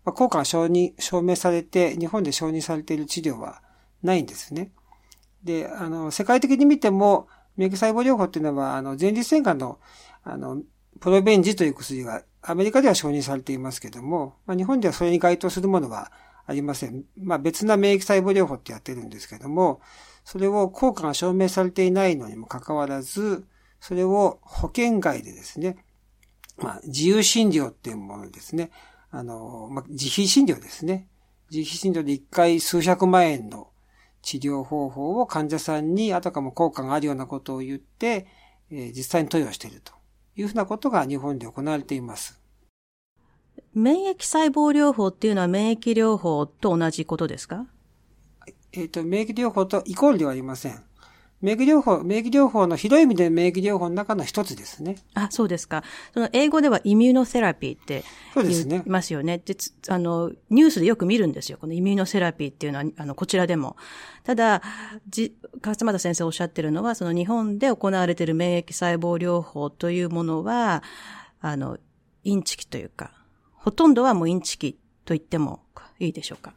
[0.05, 3.61] まあ、効果が承認、証明されて、日本で承認されている治療は
[4.03, 4.71] ないんですね。
[5.43, 9.79] で、あの、世界的に見ても、免疫細胞療法っていうのは、あの、前立腺がんの、
[10.29, 10.61] あの、
[10.99, 16.11] プロベンジという薬がアメリカでは承認されていますけども、まあ、日本ではそれに該当するものは
[16.45, 17.05] ありません。
[17.17, 19.79] まあ、別な免疫細胞療法ってやってるんですけども、
[20.25, 23.45] それを効果が証明されていないのにもかかわらず、
[23.79, 25.77] それを保険外でですね、
[26.57, 28.71] まあ、自由診療っていうものですね。
[29.11, 31.07] あの、まあ、自費診療ですね。
[31.49, 33.69] 自費診療で一回数百万円の
[34.21, 38.27] 治療方法を患者さんにあたかも効果があるようなことを言って、
[38.69, 39.96] えー、実際に投与していると
[40.37, 42.39] いうふうなことが日本で行われています。
[43.73, 47.65] 免疫細胞療法っていうのは免疫療法と同じことですか？
[48.71, 50.86] えっ、ー、と、免疫療法とイコールではありません。
[51.39, 54.97] 免疫療法、免疫療法の広い意味で免疫療法の中の一つですね。
[55.13, 55.83] あ、そうですか。
[56.13, 58.03] その英語ではイミューノセラピーって
[58.35, 59.37] 言いますよね。
[59.37, 61.59] で、ね、あの、ニュースでよく見るんですよ。
[61.59, 63.77] このイミューノセラピーっていうのは、あの、こちらでも。
[64.23, 64.63] ただ、
[65.07, 70.81] じ、勝俣先生おっしゃってるのは、その日本で行われている免疫細胞療法というものは、
[71.39, 71.77] あの、
[72.23, 73.11] インチキというか、
[73.53, 74.73] ほとんどはもうインチキ
[75.05, 75.61] と言っても
[75.99, 76.53] いいでしょうか？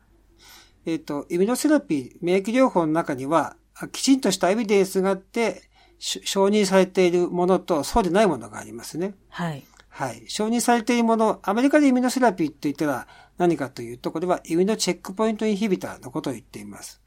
[0.86, 3.56] えっ、ー、と、イミュノセラピー、免疫療法の中には、
[3.88, 5.62] きちんとしたエビデンスがあって、
[5.98, 9.14] 承認されているものと、そうでないものがありますね。
[9.28, 9.62] はい。
[9.88, 10.24] はい。
[10.28, 17.02] 承認されているもの、アメリカでイミュノセラピーって言ったら何かというと、これはイミュノチェックポイントインヒビターのことを言っています。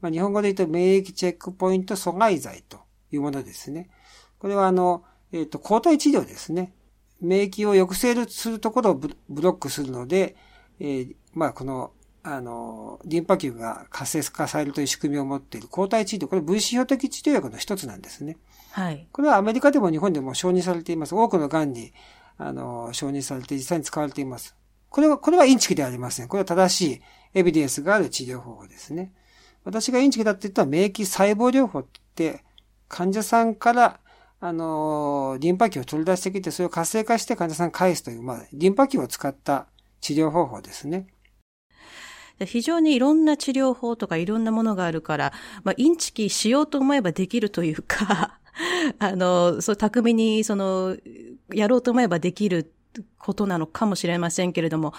[0.00, 2.78] まあ、日本語で言うと免疫チェックポイント阻害剤と
[3.10, 3.90] いうものですね。
[4.38, 5.02] これはあの、
[5.32, 6.72] えっ、ー、と、抗体治療ですね。
[7.20, 9.08] 免疫を抑制するところをブ
[9.42, 10.36] ロックするので、
[10.78, 11.92] えー、まあ、この
[12.34, 18.36] あの、リンパ球が活性化されるという仕組みを持っている抗体治療、これ分子標的治療薬の一つなんですね。
[18.72, 19.08] はい。
[19.12, 21.14] これはアメリカでも日本でも承認されています。
[21.14, 21.92] 多くの癌に、
[22.36, 24.54] あの、承認されて実際に使われています。
[24.90, 26.28] これは、これはインチキではありません。
[26.28, 27.00] これは正しい
[27.34, 29.12] エビデンスがある治療方法ですね。
[29.64, 32.44] 私がインチキだって言ったら免疫細胞療法って
[32.88, 34.00] 患者さんから
[34.40, 39.66] あの、リンパ球を取り出してきて、それを活性化して患者さん返すという、まあ、リンパ球を使った
[40.00, 41.08] 治療方法ですね。
[42.46, 45.32] 非常にいろんな治療法とかいろんなものがあるから、
[45.64, 48.38] まあ、インチキしようと思えばできるというか
[48.98, 50.96] あの、そう、巧みに、その、
[51.52, 52.72] やろうと思えばできる
[53.18, 54.92] ことなのかもしれませんけれども、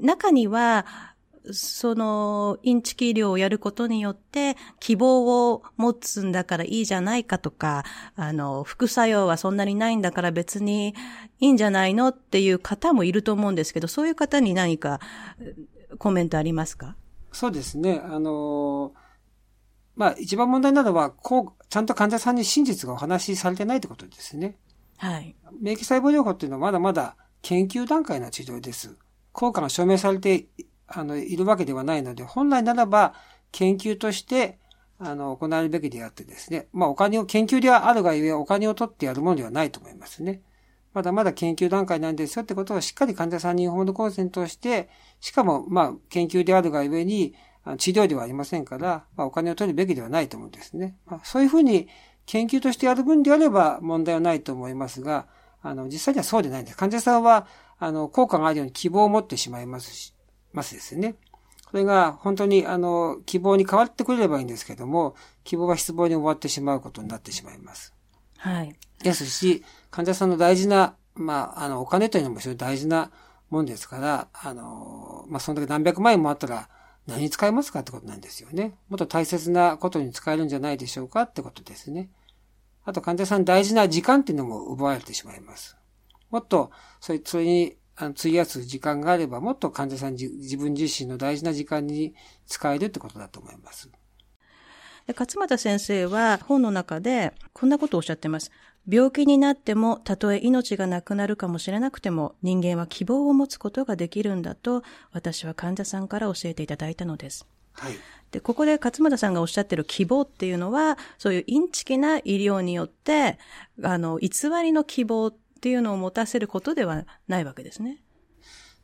[0.00, 0.86] 中には、
[1.50, 7.84] その、インチキ医療をやることによって、希望を持つんだからいいじゃないかとか、
[8.14, 10.94] あの、副作用はそんなにないんだから別に
[11.40, 15.00] いいんじゃないのっていう方もいると思うんですけど、そういう方に何か
[15.98, 16.96] コメントありますか？
[17.32, 18.00] そうですね。
[18.04, 18.92] あの、
[19.96, 24.56] まあ、一番問題なのは、こう、ちゃんと患者さんに真実がお話しされてないってことですね。
[24.98, 25.34] はい。
[25.60, 28.96] 免疫細胞療法っていうのはまだまだ研究段階の治療です。
[29.32, 30.46] 効果が証明されて、
[30.86, 33.14] あの、いるわけではないので、本来ならば
[33.50, 34.58] 研究として、
[34.98, 36.68] あの、行われるべきであってですね。
[36.72, 40.42] まあ、お金を、研究ではあるがゆえ、お金を取ってやるものではないと思いますね。
[40.94, 44.88] まだまだ研究段階なんですよってことをしっかり患者さんにホームコンセントして、
[45.20, 47.34] しかも、まあ、研究であるがゆえに、
[47.78, 50.96] 治療ではありませんから、まあ、お金を取るべきではないと思うんですね。
[51.06, 51.88] まあ、そういうふうに
[52.26, 55.26] 研究としてやる分であれば問題はないと思いますが、
[55.62, 56.76] あの、実際にはそうでないんです。
[56.76, 57.46] 患者さんは、
[57.78, 60.14] あの、効果があるように希望を持ってしまいますし、
[60.52, 61.14] ますですね。
[61.70, 67.94] これが本当に、あの、希望に変わってくれればいいんですけども、希望は失望に終わってしまうことになってしまいます。
[68.38, 68.74] はい。
[69.02, 73.12] ですし、患者さんの大事な、まあ、あの、お金というのも非常に大事な
[73.50, 76.68] もんですから、あの、まあ、そんだけ何百万円もあったら
[77.06, 78.74] 何に使いますかってことなんですよね。
[78.88, 82.10] もっと大切なことに使えるんじゃないでしょうかってことですね。
[82.84, 85.76] あと患者さん大事な時間っていうのも奪われてしまいます。
[86.30, 92.14] もっと、それそれにあの費やす時間があれば、もっと患者さん自分自身の大事な時間に
[92.46, 93.90] 使えるってことだと思います。
[95.08, 98.50] 勝俣先生は本の中でこんなことをおっしゃってます。
[98.88, 107.46] 病気になっても、たとえ命がなくなるかもしれなくても、人間は希望を持つことができるんだと、私は患者さんから教えていただいたのです。
[107.74, 107.94] はい。
[108.32, 113.38] で、ここで勝俣さんがおっしゃってる希望っていうのは、そういうインチキな医療によって、
[113.82, 114.28] あの、偽
[114.62, 118.02] りの希望っていうのを持たせることではないわけですね。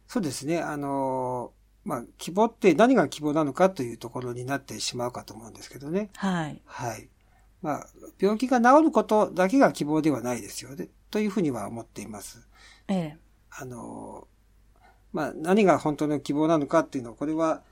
[0.07, 0.61] そうですね。
[0.61, 1.53] あの、
[1.85, 6.11] まあ、希望って何が希望なのかというところになってしまうかと思うんですけどね。
[6.15, 6.63] はい。
[6.65, 7.09] はい。
[7.63, 7.87] まあ、
[8.19, 10.89] 病気が治ることだけが希望ではないですよね。
[11.11, 12.47] というふうには思っています。
[12.89, 13.17] ええ。
[13.51, 14.29] あの、
[15.13, 17.63] まあ、何が本当の希望なのかっていうのは、これは、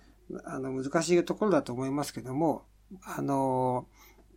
[0.44, 2.64] あの、難しいところだと思いますけども、
[3.04, 3.86] あの、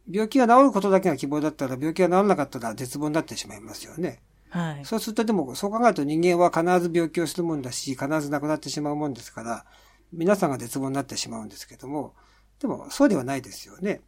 [0.09, 4.21] 病気が治ることだけが希望だったら、病気が治らなかったら絶望になってしまいますよね。
[4.49, 4.85] はい。
[4.85, 9.65] そうするとでも、そう考えると人間は必ず病気をするもんだし、必ず亡くなってしまうもんですから、
[10.11, 12.15] 皆さんが絶望になってしまうんですけども、
[12.59, 14.01] でも、そうではないですよね。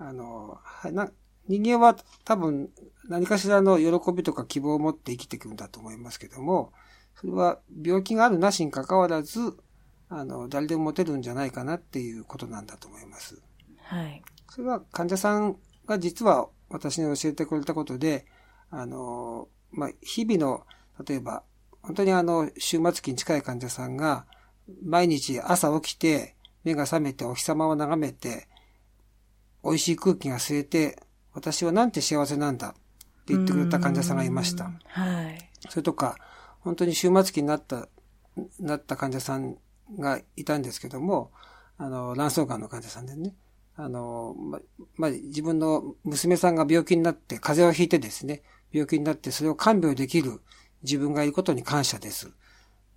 [0.00, 0.58] あの、
[0.92, 1.10] な
[1.46, 2.70] 人間は多分
[3.08, 6.72] 何かしらの喜びとか希望を持って生きていくんだと思いますけども、
[7.20, 9.56] それは病気があるなしに関わらず、
[10.08, 13.40] あの、誰でも持てるんじゃないかなっていうことなんだと思います。
[13.82, 14.22] はい。
[14.48, 18.26] それは患者さんが実は私に教えてくれたことで、
[18.70, 20.66] あの、まあ、日々の、
[21.04, 21.42] 例えば、
[21.82, 24.26] 本当にあの、終末期に近い患者さんが、
[24.84, 28.48] 毎日朝起きて、目が覚めてお日様を眺めて、
[29.64, 32.72] 美味しい空気が吸えて、私はなんて幸せなんだっ
[33.24, 34.70] て言ってくれた患者さんがいました。
[34.86, 35.50] はい。
[35.68, 36.16] それとか、
[36.60, 37.88] 本当に終末期になった、
[38.58, 39.56] なった患者さん
[39.98, 41.30] がいたんですけども、
[41.78, 43.34] あの、卵巣がんの患者さんでね、
[43.76, 44.60] あの、ま、
[44.96, 48.42] まあ、自分の娘さんが病気になって風邪をひいてですね、
[48.72, 50.40] 病気になってそれを看病できる
[50.82, 52.30] 自分がいることに感謝です。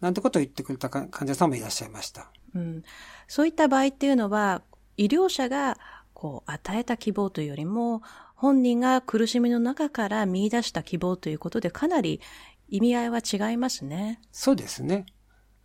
[0.02, 2.30] なんてことを言ってくれた患者さんもいらっしゃいました。
[2.54, 2.84] うん。
[3.28, 4.62] そういった場合っていうのは、
[4.98, 5.78] 医療者が
[6.24, 8.02] こう与えた希望というよりも、
[8.34, 12.22] 本人が苦しみの中から見出した希望ということでかなり
[12.70, 14.22] 意味合いは違いますね。
[14.32, 15.06] そうですね。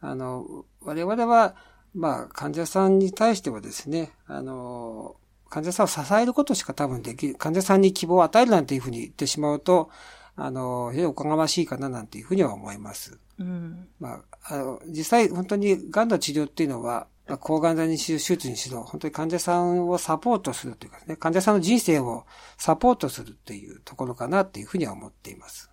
[0.01, 1.55] あの、我々は、
[1.95, 5.15] まあ、患者さんに対してはですね、あの、
[5.49, 9.91] 患者さんを支えることしか多分できる、患者さんに希望を与えるなんていうふうに言ってしまうと、
[10.35, 13.17] あの、非常におこがましいかななんていうふうには思います。
[13.39, 22.25] うん、まあ、あの、実際本当に癌の治療っていうのは、抗がん剤にしろ、手術にしろ、本当に患者さんをサポートするというかね、患者さんの人生を
[22.57, 25.71] サポートするっていうところかなっていうふうには思っています。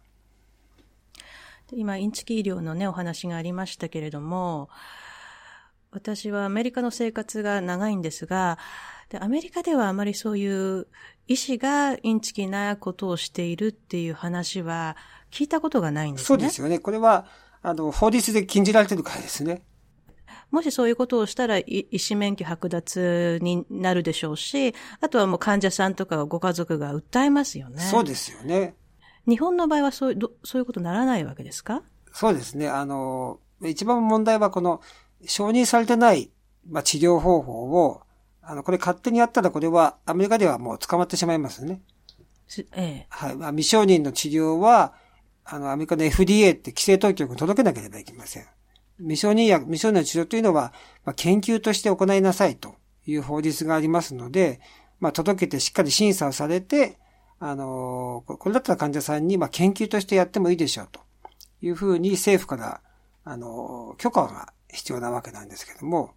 [1.72, 4.70] 今、インチキ医療のね、お話がありましたけれども、
[5.92, 8.60] 私はアメリカの生活が長いんですが、
[9.10, 10.88] でアメリカではあまりそういう
[11.28, 14.98] 医師がインチキなことをしているっていう話は
[15.32, 16.26] 聞いたことがないんですね。
[16.28, 16.80] そうですよね。
[16.80, 17.28] これは、
[17.62, 19.64] あの、法律で禁じられてるからですね。
[20.56, 27.82] もしそういうことをしたら医師免許剥奪になるでしょうし、あとはもう患者さんとかご家族が訴えますよね。
[27.82, 28.76] そうですよね。
[29.28, 31.84] 日本の場合はそういう、そういうことならないわけですか？
[32.14, 32.70] そうですね。
[32.70, 34.80] あの、一番問題はこの
[35.26, 36.32] 承認されてない、
[36.70, 38.02] まあ、治療方法を、
[38.42, 41.82] あの、これ勝手にやったらこれはアメリカではもう捕まってしまいますね。
[42.76, 43.08] ええ。
[43.10, 43.36] はい。
[43.36, 44.94] まあ、未承認の治療は、
[45.44, 48.46] あの、アメリカの FDA って規制当局に届けなければいけません。
[49.00, 54.60] 未承認薬、未承認の治療というのは、まあ、研究として行いなさいという法律がありますので、
[55.00, 56.98] まあ、届けてしっかり審査をされて、
[57.40, 61.02] あの、これだったら患者さんに、まあ、研究としてやってもいいでしょうと
[61.62, 62.82] いうふうに政府から、
[63.24, 66.14] あの、許可が必要なわけなんですけども、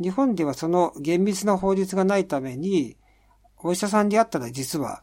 [0.00, 2.96] 日本ではその厳密な法律がないために、
[3.58, 5.02] お医者さんであったら実は、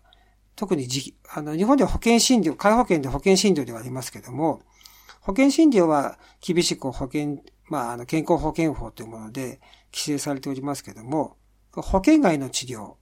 [0.55, 4.61] 特にじ、あの、日本では保険診療、介保険で保険診療ではありますけども、
[5.27, 9.59] 保険診療は厳しく保険、まあ、あの、健康保険法というもので
[9.91, 11.35] 規制されておりますけども、
[11.73, 12.93] 保険外の治療、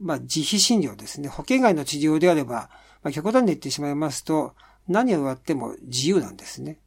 [0.00, 1.28] まあ、自費診療ですね。
[1.28, 2.70] 保険外の治療であれば、
[3.02, 4.54] まあ、極端に言ってしまいますと、
[4.88, 6.78] 何をやっても自由なんですね。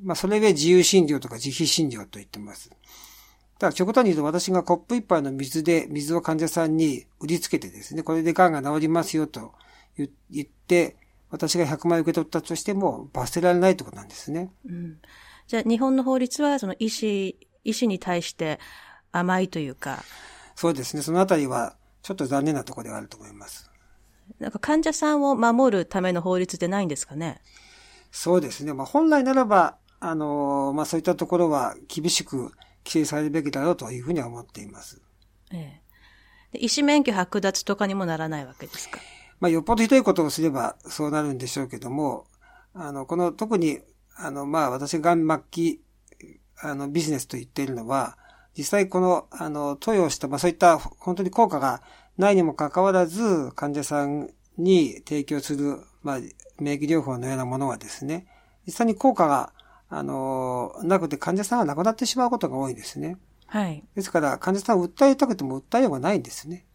[0.00, 2.70] まあ、それで自由診療とか自費診療と言ってます。
[3.58, 9.54] ただ、極端に言うと私がコップ一杯の水で水を患者さんに売りつけてですね、これで癌が治りますよと
[9.96, 10.06] 言
[10.44, 10.94] って、
[11.34, 14.52] 私が100万円受け取ったとしても罰せられないってことなんですね。
[14.66, 14.98] うん、
[15.48, 18.60] じゃあ日本の法律はその医師、医師に対して
[19.10, 20.04] 甘いというか。
[20.54, 21.02] そうですね。
[21.02, 23.68] そのあたりはちょっと残念なところではあると思います。
[24.38, 27.40] なんか患者さんを守るための法律ってないんですかね？
[28.12, 28.72] そうですね。
[28.72, 32.52] まあ本来ならば、あの、まあそういったところは厳しく
[32.84, 35.02] 規制されるべきだろうというふうには思っています。
[35.52, 35.80] え
[36.52, 36.58] え。
[36.58, 39.00] 医師免許剥奪とかにもならないわけですか？
[39.40, 42.26] まあ、よっぽどひどいことをすればそうなるんでしょうけども、
[42.72, 43.80] あの、この特に、
[44.16, 45.80] あの、まあ、私が末期、
[46.60, 48.16] あの、ビジネスと言っているのは、
[48.56, 51.82] 実際この、あの、投与した、まあそういった本当に効果が
[52.16, 56.18] ないにもかかわらず、患者さんに提供する、まあ、
[56.60, 58.26] 免疫療法のようなものはですね、
[58.66, 59.52] 実際に効果が、
[59.88, 63.18] あの、なくて患者さんが亡くなってしまうことが多いんですね。
[63.46, 63.84] はい。
[63.94, 66.66] ですから、患者さんを訴えたくても訴えようがないんですね。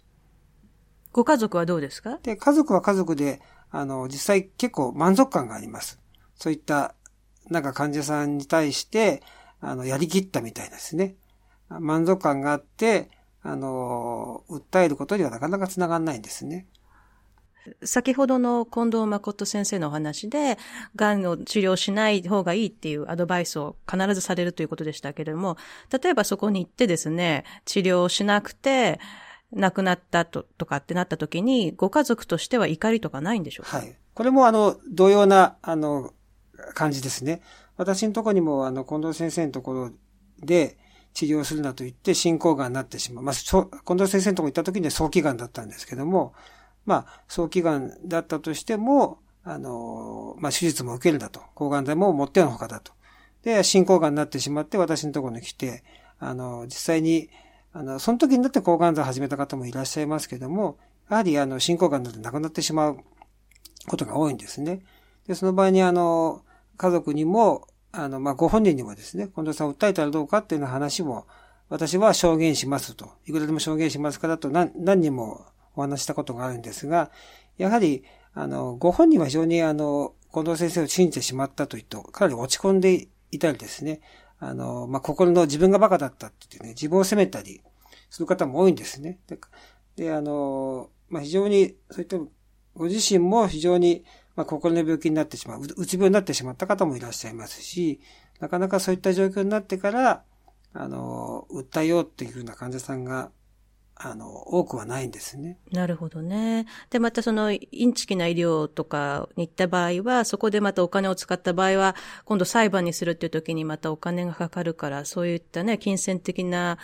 [1.12, 2.20] ご家族はどうですか？
[2.24, 3.42] で、家族は家族で、
[3.72, 6.00] あの、実際結構満足感があります。
[6.36, 6.96] そういった、
[7.50, 9.24] なんか患者さんに対して、
[9.62, 11.16] あの、やりきったみたいですね。
[11.70, 13.10] 満足感があって、
[13.42, 16.68] あの、訴えることにはなかなか繋がんないんですね。
[17.84, 20.58] 先ほどの近藤誠先生のお話で、
[20.96, 25.58] 癌を治療しない方がいいっていうアドバイスを必ずされるということでしたけれども、
[25.92, 29.00] 例えばそこに行ってですね、治療しなくて、
[29.52, 33.78] 亡くなったととかってなった時に、ご家族としては怒りとかないんでしょうか？
[33.78, 33.96] はい。
[34.14, 36.14] これもあの、同様な、あの、
[36.74, 37.42] 感じですね。
[37.78, 39.92] 私のところにも、あの、近藤先生のところ
[40.42, 40.78] で
[41.14, 43.24] 治療するなと言って進行がんになってしまう。
[43.24, 46.34] まあ、近藤先生のところに行った時には早期がんだったんですけども、
[46.86, 51.40] まあ、早期がんだったとしても、あの、まあ、手術も受けるんだと。
[51.56, 52.92] 抗がん剤も持ってのほかだと。
[53.44, 55.84] で、進行がんになってしまって私のところに来て、
[56.20, 57.30] あの、実際に、
[57.74, 60.78] あの、その時になって抗がん剤を始めた方もいらっしゃいますけども、
[61.10, 62.98] やはり、あの、進行がんになって亡くなってしまう
[63.88, 64.82] ことが多いんですね。
[65.28, 66.44] で、その場合に、あの、
[66.78, 71.28] 家族にも、あの、まあ、ご本人にもですね、近藤さんを訴えたらどうかっていうような話も、
[71.70, 73.12] 私は証言しますと。
[73.28, 77.12] いくらでも証言しますからと何、何人もお話したことがあるんですが、
[77.58, 78.04] やはり、
[78.34, 84.02] あの、ご本人は非常に、あの、近藤先生を信じてしまったと言って、かなり落ち込んでいたりですね、
[84.40, 87.62] あの、まあ、心の自分がバカだったって言ってね、自分を責めたり
[88.10, 89.20] する方も多いんですね。
[89.28, 89.40] で、
[89.96, 92.18] であの、まあ、非常に、そういった
[92.74, 98.00] ご自身も非常に、まあ、心の病気になってしまう、うつ病になってしまった方もいらっしゃいますし、
[98.40, 100.24] なかなかそういった状況になってから、
[100.74, 103.32] あの、訴えようっていうふうな患者さんが、
[104.02, 105.60] あの、多くはないんですね。
[105.74, 106.68] なるほどね。
[106.90, 116.78] で、またその、インチキな医療とかに行った場合は、そこでまたお金を使った場合は、今度裁判にするっていう時にまたお金がかかるから、そういったね、金銭的な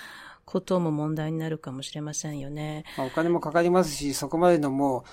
[0.43, 2.83] ことも問題になるかもしれませんよね。
[2.97, 5.03] まあ、お金もかかりますし、そこまでのもう、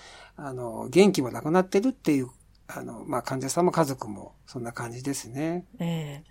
[0.43, 2.31] あの、元気もなくなってるっていう、
[2.67, 5.67] あの、まあ、患者さんも家族もそんな感じですね。
[5.79, 6.25] ええ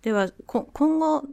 [0.00, 1.24] ー、では、今後、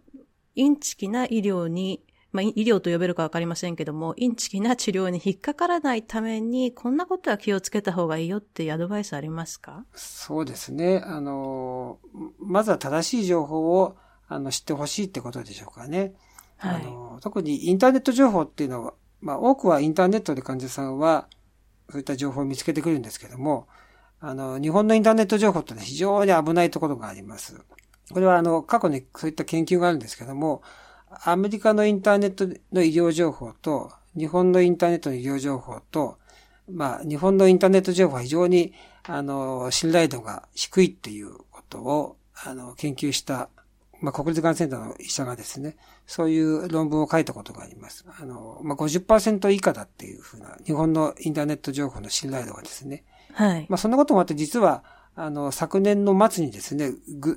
[0.55, 9.83] インチキな医療に、まあ、医療と呼べるかわかりませんけども、インチキな治療に引っかからないために、こんなことは気をつけた方がいいよっていうアドバイスありますか？
[9.95, 11.01] そうですね。
[11.03, 11.97] あの、
[12.39, 16.13] まずは正しい情報を、あの、知ってほしいってことでしょうかね。
[16.57, 21.27] はい、あの特にインターネット情報っていうのは、まあ、多くはインターネットで患者さんは、
[21.89, 23.67] そういった情報を見つけてくるんですけども、
[24.19, 27.59] あの、日本のインターネット情報ってのは非常に危ないところがあります。
[28.11, 30.61] これはあの、過去にそういった研究があるんですけども、
[31.25, 36.17] アメリカのインターネットの医療情報と、日本のインターネットの医療情報と、
[36.71, 43.49] まあ、日本のインターネット情報は非常に、あの、信頼度が低いっていうことを、あの、研究した、
[44.01, 48.05] まあ、国立がんセンターの医者がですね、そういう論文を書いたことがあります。
[48.19, 53.03] あの、まあ、50%以下だっていうふうな、日本のインターネット情報の信頼度がですね。
[53.33, 53.65] はい。
[53.67, 54.83] まあ、そんなこともあって、実は、
[55.15, 56.91] あの、昨年の末にですね、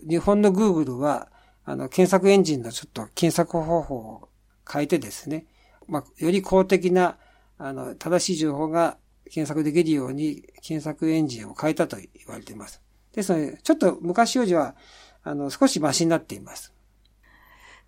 [0.08, 1.28] 日本の Google は、
[1.64, 4.28] あの、検索エンジンのちょっと検索方法を
[4.70, 5.46] 変えてですね、
[5.88, 7.18] まあ、より公的な、
[7.58, 12.82] あの、正しい情報が検索できるように検索エンジンを変えたと言われています。
[13.12, 14.74] ですので、ちょっと昔よりは、
[15.22, 16.72] あの、少しマシになっています。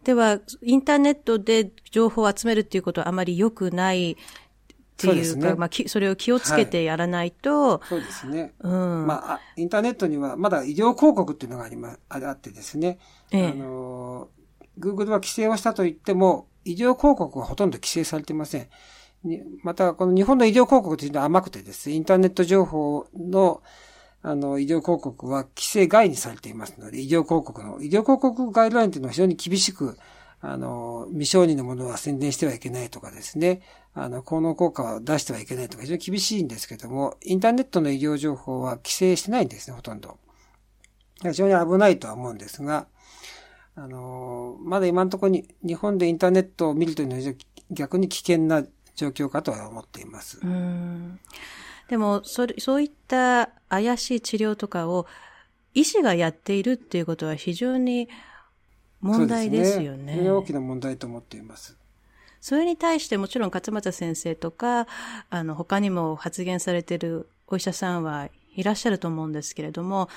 [0.04, 4.16] では、インターネットで情報を集めるっていうことはあまり良くない
[4.94, 7.78] っていうか、ね、まあ、それを気をつけてやらないと。
[7.78, 8.54] はい、そうですね。
[8.60, 9.06] うん。
[9.06, 12.98] まあ、インターネットにはまだ医療広告っていうのがありま、あってですね。
[13.32, 14.28] ええ、あの、
[14.78, 18.68] Google は規制をしたと言っても、医療広告はほとんど規制されていません。
[19.62, 23.62] また、この日本の医療広告というのは甘くてですね、インターネット情報の、
[24.22, 29.96] あの、医療広告は規制外にされていますので、医療広告の、医療広告ガイドラインというのは非常に厳しく、
[30.40, 33.62] あの、未承認のものは宣伝してはいけないとかですね、
[33.94, 40.18] あの、効能効果を出してはいけないとか非常に厳しいんですけども、インターネットの医療情報は規制してないんですね、ほとんど。
[41.22, 42.86] 非常に危ないとは思うんですが、
[43.76, 47.34] あの、まだ今のところに日本でインターネットを見るというのは
[47.70, 48.64] 逆に危険な
[48.96, 50.40] 状況かとは思っています。
[50.42, 51.20] うん
[51.88, 55.06] でも、それ、そういった怪しい治療とかを
[55.74, 58.08] 医師がやっているっていうことは非常に
[59.00, 60.16] 問題ですよね。
[60.16, 61.76] ね大きな問題と思っています。
[62.44, 64.86] それに対してもちろん勝俣先生とか、
[65.30, 70.10] あの、他にも発言されているお医者さんはいらっしゃると思うんですけれども、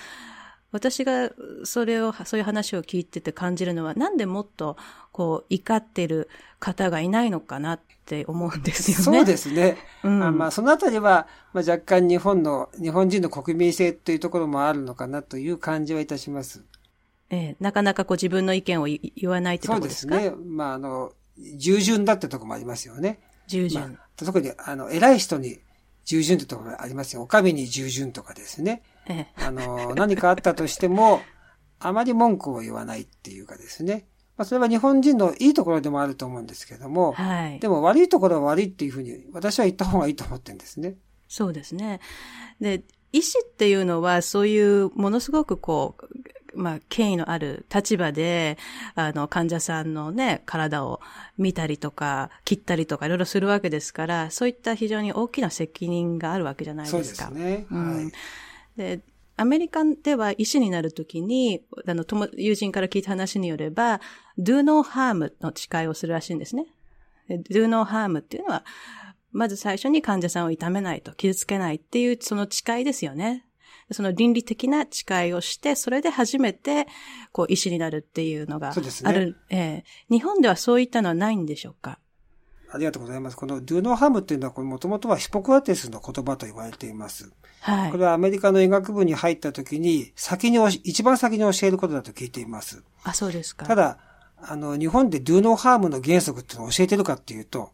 [0.73, 1.31] 私が
[1.63, 4.75] それを、そういう話を聞いてて感じるのは、なんでもっと、
[5.13, 6.27] こう、怒ってる
[6.59, 9.03] 方がいないのかなって思うんですよね。
[9.19, 9.77] そうですね。
[10.03, 16.61] うん、あまあ、そのあたりは、まあ、若干日本の、日本人の国民性というところもあるのかなという感じはいたします。
[17.29, 20.15] ええ、なかなかこう自分の意見を言わないってところですか？
[20.15, 20.43] そうですね。
[20.45, 21.13] まあ、あの、
[21.57, 23.19] 従順だってところもありますよね。
[23.47, 23.93] 従順。
[23.93, 25.59] まあ、特に、あの、偉い人に
[26.05, 27.21] 従順ってところがありますよ。
[27.21, 28.83] お上に従順とかですね。
[29.07, 31.21] ええ、あの、何かあったとしても、
[31.79, 34.07] あまり文句を言わないっていうかですね。
[34.37, 37.59] まあ、それは日本人のいいところでもあると思うんですけども、はい。
[37.59, 40.95] でも悪いところは悪いっていうふうに私は言った方がいいと思ってるんですね。
[41.27, 41.99] そうですね。
[42.61, 46.07] で、医師っていうのはそういうものすごくこう、
[46.57, 48.57] まあ、権威のある立場で、
[48.95, 50.99] あの、患者さんのね、体を
[51.37, 57.27] 見たりとか、切ったりとか、いろいろするわけですから、そういった非常に大きな責任があるわけじゃないですか。
[57.27, 57.67] そうですね。
[57.71, 58.11] うん、はい。
[58.75, 59.01] で、
[59.37, 62.03] アメリカでは医師になるときに、あの、
[62.35, 64.01] 友人から聞いた話によれば、
[64.39, 66.65] do no harm の誓いをするらしいんですね。
[67.29, 68.65] do no harm っていうのは、
[69.31, 73.45] まず最初に患者さんを痛めないと、傷つけないっていうその誓いですよね。
[73.91, 76.87] その倫理的な誓いをして、それで初めて、
[77.31, 78.73] こう、医師になるっていうのが
[79.03, 79.37] ある。
[79.49, 81.99] ね、えー、日本ではそういったのはないんでしょうか？
[82.69, 83.37] ありがとうございます。
[83.37, 87.31] この do no harm っていうのは、これもともとはヒポクラテスの言葉と言われています。
[87.61, 87.91] はい。
[87.91, 92.83] これはアメリカの医学部に入った時に、先に、一番先に教えることだと聞いています。
[93.03, 93.65] あ、そうですか。
[93.65, 93.99] ただ、
[94.39, 97.71] あの、日本で do no harm の原則っていうのを教えてるかっていうと、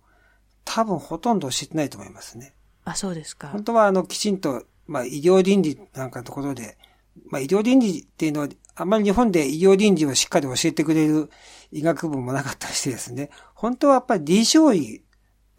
[0.63, 2.53] 多分ほとんど教えてないと思いますね。
[2.85, 3.47] あ、そうですか。
[3.47, 6.77] 本当は、あの、きちんとまあ、医療倫理なんかのところで、
[7.29, 11.29] まあ、医療倫理っていうのは、あんまり日本で医療倫理をしっかり教えてくれる
[11.71, 15.03] 医学部もなかったりしてですね、本当はやっぱり D 小医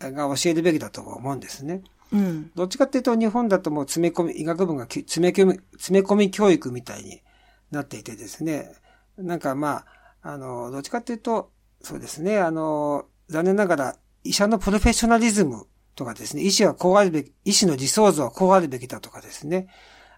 [0.00, 1.82] が教えるべきだと思うんですね。
[2.12, 2.50] うん。
[2.54, 7.22] どっちかっていうと日本だともう詰め込み、医学部が詰め込み、詰め込み教育みたいに
[7.70, 8.72] なっていてですね、
[9.16, 9.84] なんかま
[10.22, 11.50] あ、あの、どっちかっていうと、
[11.82, 19.68] そうですね、あの、残念ながら医者のプロフェッショナリズムとかですね、医師はこうあるべき、医師の理想像はこうあるべきだとかですね、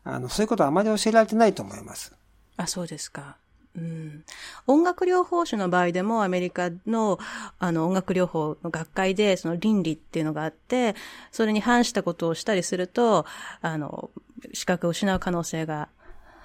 [0.05, 2.14] あの、そういうことはあまり教えられてないと思います。
[2.57, 3.37] あ、そうですか。
[3.77, 4.24] うん、
[4.66, 7.18] 音楽療法士の場合でもアメリカの
[7.59, 10.95] あの音楽療法の学会でその倫理っていうのがあって、
[11.31, 13.27] それに反したことをしたりすると、
[13.61, 14.11] あの、
[14.55, 15.91] 資格を失う可能性が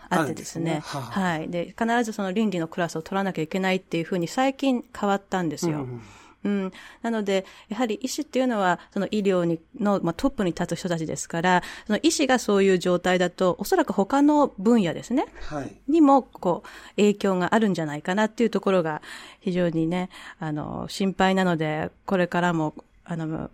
[0.10, 0.82] あってですね。
[0.86, 1.50] すねははい。
[1.50, 5.78] で、必ずその倫理のクラスを取らなきゃいけないっていうふうに最近変わったんですよ。
[5.78, 6.02] うんうん
[6.44, 6.72] うん。
[7.02, 15.26] なので、やはり医師っていうのは、その医療にの、まあ、トップに立つ人たちですから、その医師がそういう状態だと、おそらく他の分野ですね。
[15.42, 15.76] はい。
[15.88, 19.02] にも、こう、影響があるんじゃないかなっていうところが、
[19.40, 22.74] 非常にね、あの、心配なので、これからも、
[23.04, 23.50] あの、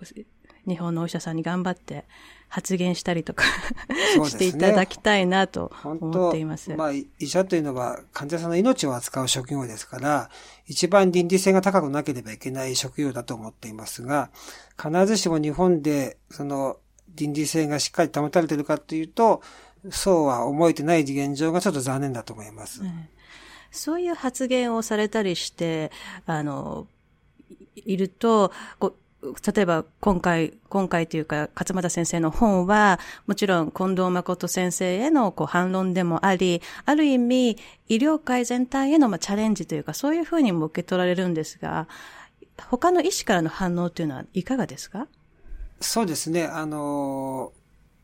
[0.67, 2.05] 日本のお医者さんに頑張って
[2.49, 3.43] 発言したりとか
[4.25, 6.73] していただきたいなと思っています。
[6.75, 10.29] まあ、医者というのは患者さんの命を扱う職業ですから、
[10.65, 14.29] 一番倫理性が高くなければいけない職業だと思っていますが、
[14.81, 16.77] 必ずしも日本でその
[17.15, 19.41] 倫理性がしっかり保たれているかというと、
[19.89, 22.81] そうは思えてない現状がちょっと残念だと思います。
[22.81, 23.07] うん、
[23.71, 25.91] そういう発言をされたりして、
[26.25, 26.87] あの、
[27.75, 37.57] いると、こう例えば今回、今回というか、勝又先生の本は、もちろん近藤誠先生へのこう反論でもあり、ある意味、
[37.89, 41.87] 医療界全体へのまあチャレンジというか、そういうふうにも受け取られるんですが、
[42.69, 45.07] 他の医師からの反応というのはいかがですか？
[45.81, 46.45] そうですね。
[46.45, 47.53] あの、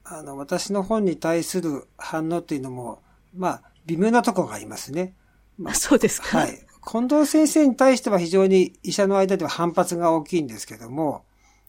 [0.03, 3.01] あの、私の本に対する反応っていうのも、
[3.35, 5.13] まあ、微妙なところがありますね。
[5.57, 6.39] まあ、そうですか？
[6.39, 6.59] はい。
[6.85, 11.23] 近藤先生に対しては非常に医者の間では反発が大きいんですけども、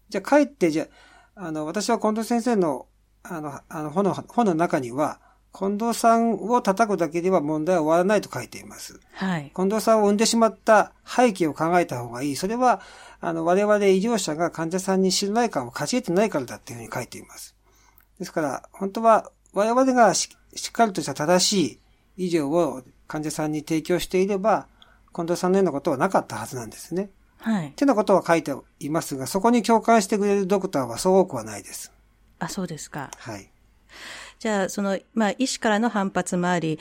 [0.09, 0.87] じゃあ帰って、じゃ
[1.37, 2.87] あ、あの、私は近藤先生の、
[3.23, 5.21] あの、あの本の、本の中には、
[5.57, 8.99] 近藤さんを叩くだけでは問題は終わらないと書いています。
[9.13, 9.53] はい。
[9.55, 12.37] 近藤さんを生んでしまった背景を考えた方がいい。
[12.37, 12.81] それは、
[13.21, 17.55] あの、我々医療者が患者さんに信頼感を勝ち得てないからだっていうふうに書いています。
[18.19, 20.29] ですから、本当は我々がし
[20.69, 21.81] っかりとした正し
[22.17, 24.67] い医療を患者さんに提供していれば、
[25.15, 27.11] 近藤さんのようなことはなかったはずなんですね。
[27.39, 27.69] はい。
[27.69, 31.93] ってなことは書いていますが、そこに共感してくれるドクターはそう多くはないです。
[32.39, 33.11] あ、そうですか。
[33.19, 33.51] はい。
[34.39, 36.79] じゃあ、その、まあ、医師からの反発もあり、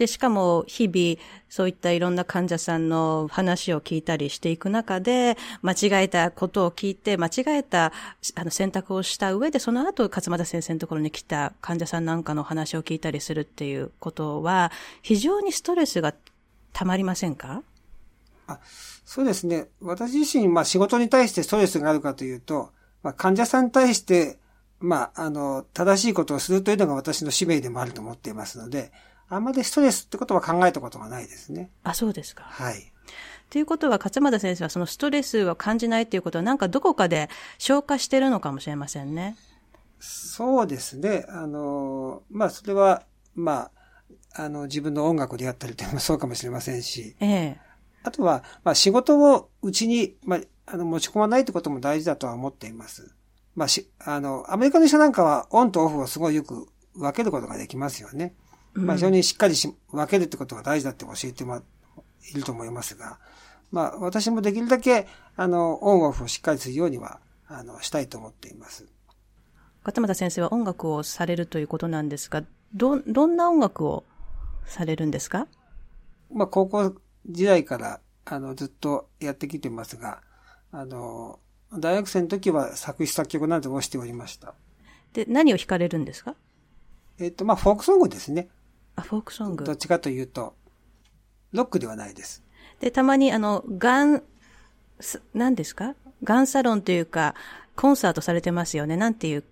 [0.00, 1.18] で、しかも日々、
[1.50, 7.92] そういったいろんな患者さんの話を聞いたりしていく中で、間違えたことを聞いて、間違えた
[8.34, 14.72] あの選択をした上で、その後、勝又先生のところに来た患者さんなんかの話を聞いたりするっていうことは、
[15.02, 16.14] 非常にストレスが
[16.72, 17.62] たまりませんか？
[18.46, 18.58] あ
[19.04, 19.68] そうですね。
[19.80, 22.70] 私自身、まあ仕事に対してストレスがあるかというと、
[23.02, 24.38] まあ患者さんに対して、
[24.80, 28.92] まあ、あの、正しいことをするというのが私の使命でもあると思っていますので、
[29.28, 31.70] あんまりストレスってことは考えたことがないですね。
[31.82, 32.44] あ、そうですか。
[32.44, 32.90] はい。
[33.50, 39.36] ということは、勝俣先生はそのストレスを感じないということは、なんかどこかで消化してるのかもしれませんね。
[39.98, 41.26] そうですね。
[41.28, 43.02] あの、まあ、それは、
[43.34, 43.70] まあ、
[44.34, 47.60] あの、自分の音楽でやったりというのもそうかもしれませんし、ええ。
[48.02, 53.14] あとは、まあ、仕事をうちに、まあ、あの、持ち込まないってことも大事だとは思っています。
[53.54, 58.34] まあ、し、あの、アメリカの人なんかはオンとオフをすごいよく分けることができますよね。
[58.72, 61.62] まあ、非常にしっかりし、分けるってことが大事だって教えても
[62.32, 63.18] いると思いますが、
[63.72, 65.06] まあ、私もできるだけ、
[65.36, 68.86] あの、オンオフをしっかりするようには、あの、したいと思っています。
[69.84, 74.04] 勝俣先生は音楽をされるということなんですが、ど、どんな音楽を
[74.66, 75.46] されるんですか？
[76.32, 76.94] まあ、高校
[77.26, 80.22] 時代から、あの、ずっとやってきてますが、
[80.72, 81.40] あの、
[81.78, 84.54] 大学生の時は作詞作曲などをしておりました。
[85.12, 86.34] で、何を弾かれるんですか？
[87.18, 88.48] えっと、まあ、フォークソングですね。
[88.96, 89.76] あ、フォークソングどっ。
[89.76, 90.54] ちかというと、
[91.52, 92.42] ロックではないです。
[92.80, 94.22] で、たまにあの、ガン、
[95.00, 95.94] す何ですか？
[96.22, 97.34] ガンサロンというか、
[97.76, 98.96] コンサートされてますよね。
[98.96, 99.44] なんていう、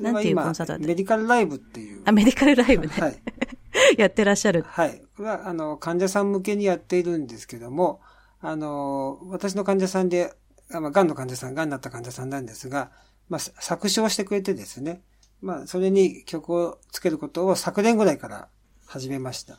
[0.00, 0.86] なんていうコンサートだった？
[0.86, 2.02] メディカルライブっていう。
[2.04, 2.92] アメリカルライブね。
[2.98, 3.22] はい。
[3.98, 4.62] やってらっしゃる。
[4.62, 5.02] はい。
[5.18, 8.00] は、あの、患者さん向けにやっているんですけども、
[8.40, 10.32] あの、私の患者さんで、
[10.72, 12.90] あまあ、癌の患者さん、癌になった患者さんなんですが、
[13.28, 15.02] まあ、作詞をしてくれてですね、
[15.40, 18.48] まあ、それに曲をつけることを昨年ぐらいから
[18.86, 19.58] 始めました。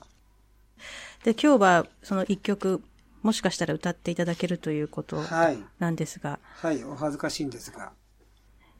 [1.24, 2.82] で、今日はその一曲、
[3.22, 5.58] もしかしたら歌っていただけるということはい。
[5.80, 6.84] なんですが、はい。
[6.84, 7.92] お恥ずかしいんですが。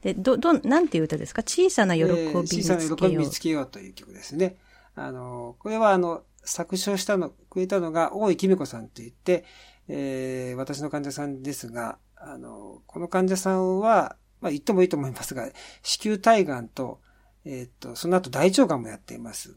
[0.06, 1.42] で、ど、ど、なんていう歌ですか？
[1.42, 3.38] 小さな喜びえー見小さなつけよう喜び見つ。
[3.40, 4.56] けようという曲ですね。
[4.94, 9.44] あの、これはあの、作詞をしたの、くれたのが、大井きみ子さんといって、
[9.88, 15.48] えー私の患者さんですが、あの、この患者さんは、まあ言ってもいいと思いますが、
[15.82, 17.00] 子宮体がんと、
[17.44, 19.56] えーっと、その後大腸がんもやっています。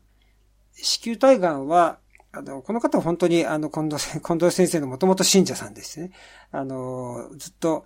[0.74, 2.00] 子宮体がんは、
[2.32, 6.12] あの、この方は本当に、あの、近藤先近藤先生のもともと信者さんですね。
[6.52, 7.86] あの、ずっと、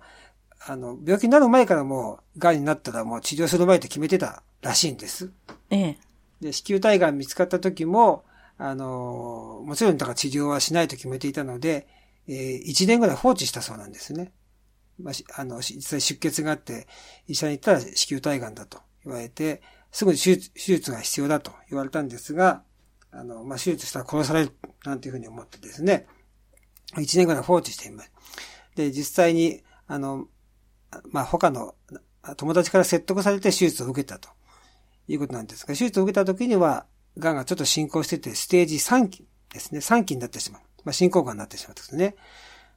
[0.66, 5.30] あの、病気になる前からもう、癌になったらもう治療する前と決めてたらしいんです。
[5.70, 5.98] ええ。
[6.40, 8.24] で、子宮体がん見つかった時も、
[8.56, 11.86] あの、もちろんだから治療はしないと決めていたので、
[12.26, 14.32] えー、1年ぐらい放置したそうなんですね。
[14.98, 16.86] まあ、しあの、し実際出血があって、
[17.26, 19.60] 医者に行ったら子宮体がんだと言われて、
[19.90, 22.62] すぐに手術手術が必要だと言われたんですが、
[23.10, 24.52] あの、まあ、手術したら殺される、
[24.84, 26.06] なんていうふうに思ってですね、
[26.94, 28.12] 1年ぐらい放置しています。
[28.76, 30.26] で、実際に、あの、
[31.10, 31.74] まあ、他の
[32.36, 34.28] 友達から説得されて手術を受けたと
[35.08, 36.86] いうことなんですが、手術を受けた時には、
[37.18, 40.62] 癌がちょっと進行してて、ステージ3期ですね、3期になってしまう。
[40.84, 42.16] まあ、進行癌になってしまったんですね。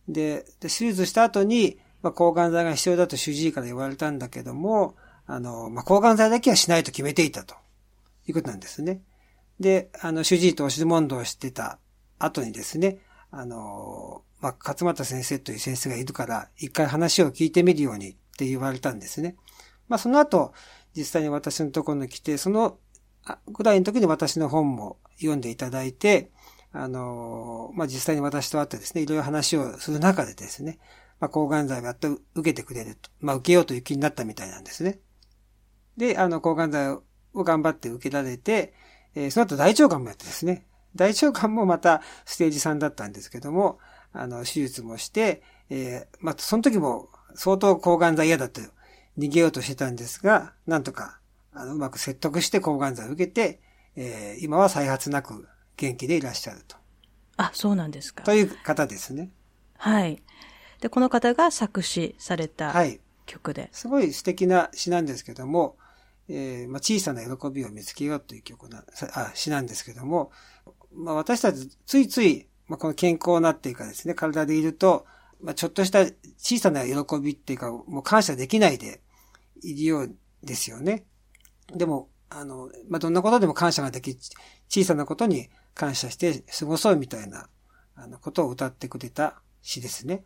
[0.07, 4.95] で、で手術した後に、まあ、抗がん剤が必要だと主治医から言われたんだけども、
[5.25, 7.55] あの、まあ、抗がん剤だけはしないと決めていたと
[8.27, 9.01] いうことなんですね。
[9.59, 11.79] で、あの、主治医と押し問答をしてた
[12.19, 12.99] 後にですね、
[13.31, 19.35] あの、まあ、勝俣先生という先生がいるから、一回話を聞いてみるようにって言われたんですね。
[19.87, 20.53] まあ、その後、
[20.95, 22.77] 実際に私のところに来て、その
[23.47, 26.31] ぐらいの時に私の本も読んでいただいて、
[26.71, 30.79] あの、まあ、実際に私と会ってですね、いろいろ話をする中でですね、
[31.19, 34.99] まあ、抗がん剤をやっと受けてくれると、まあ、受けようという気になったみたいなんですね。
[35.97, 37.03] で、あの、抗がん剤を
[37.43, 38.73] 頑張って受けられて、
[39.15, 43.79] えーその後大腸がんもやってですね、大腸がんもまたステージ3だったんですけども、
[44.13, 48.61] あの、手術もして、えーまあ、その時も相当抗がん剤嫌だと
[49.17, 51.19] 逃げようとしてたんですが、なんとか、
[51.53, 53.59] あの、うまく説得して抗がん剤を受けて、
[53.95, 56.75] えー今は再発なく元気でいらっしゃると。
[57.37, 58.33] あ、そうなんですかと。
[58.33, 59.31] いう方ですね。
[59.77, 60.21] はい。
[60.81, 62.99] で、この方が作詞されたはい。
[63.25, 63.69] 曲で。
[63.71, 65.77] すごい素敵な詩なんですけども、
[66.29, 70.31] えーまあ、小さな喜びを見つけようという曲な、さあ詩なんですけども、
[70.93, 75.05] まあ、私たちついつい、まあ、この健康なっていうかですね、体でいると、
[75.41, 76.05] まあ、ちょっとした
[76.37, 79.01] 小さな喜びっていうか、もう感謝できないで
[79.63, 81.05] いるようですよね。
[81.73, 84.17] でも、あの、まあ、どんなことでも感謝ができ、
[84.69, 87.47] 小さなことに感謝して過ごそうみたいな、
[87.95, 90.23] あの、ことを歌ってくれた詩ですね。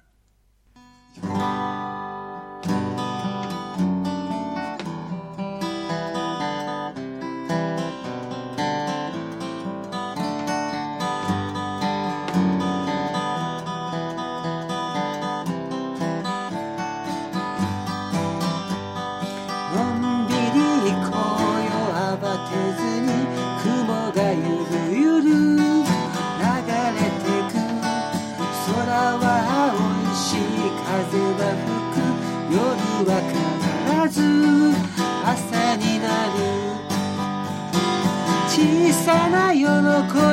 [39.01, 39.65] さな喜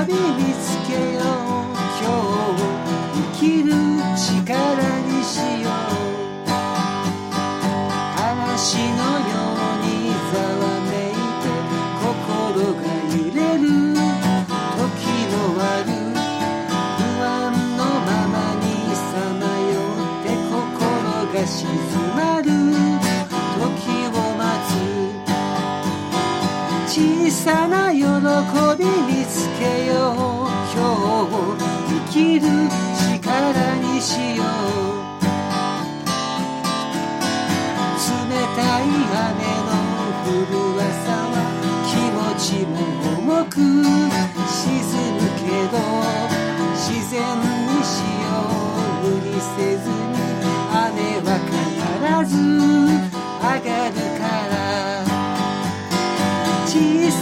[0.07, 0.08] び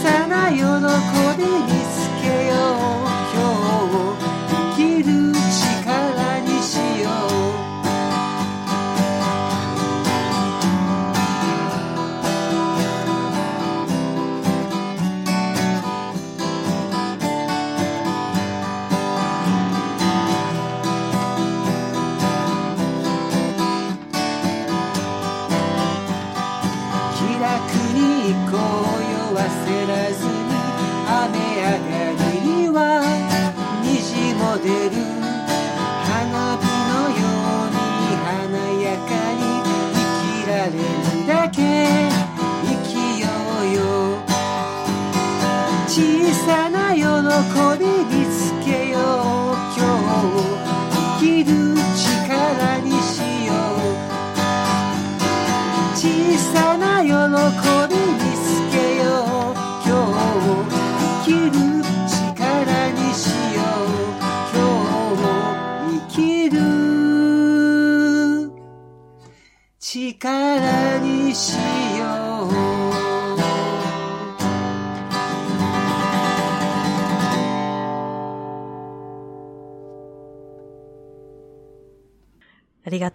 [0.01, 1.16] さな喜び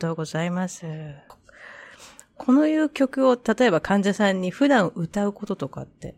[0.03, 0.85] とうございます。
[2.37, 6.17] このいう曲を、例えば患者さんに普段歌うこととかって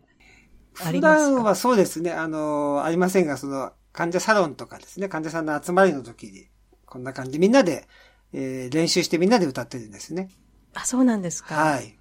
[0.83, 1.31] あり普ますか？
[1.35, 6.47] 段はそうですね、あの、ありませんが、その、患者サロンとかですね、患者さんの集まりの時に、
[6.85, 7.87] こんな感じでみんなで、
[8.33, 10.29] えー練習してみんなで歌ってるんですね。
[10.73, 11.55] あ、そうなんですか。
[11.55, 11.97] はい。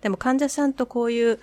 [0.00, 1.38] でも患者さんとこういう、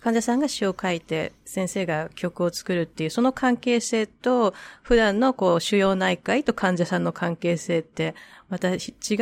[0.00, 8.14] 患者さんが詩を書いて、先生が曲を作るっていう、その関係性と、普段のこう、腫瘍内科医と患者さんの関係性って、
[8.48, 8.78] また違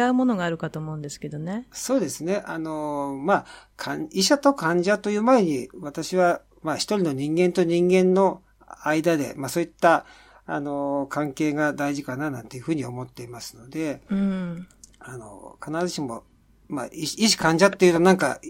[0.09, 1.67] うものがあるかと思うんですけどね。
[1.73, 2.43] そうですね。
[2.47, 3.47] あの、ま
[3.79, 8.43] あ、医者と患者という前に、私は、まあ、一人の人間と人間の
[8.85, 10.05] 間で、まあ、そういった、
[10.45, 14.69] あの、関係が大事かな、なんていうふうに思っていますので、うん。
[14.99, 16.25] あの、必ずしも、
[16.69, 18.41] まあ、医医師患者っていうとなんか、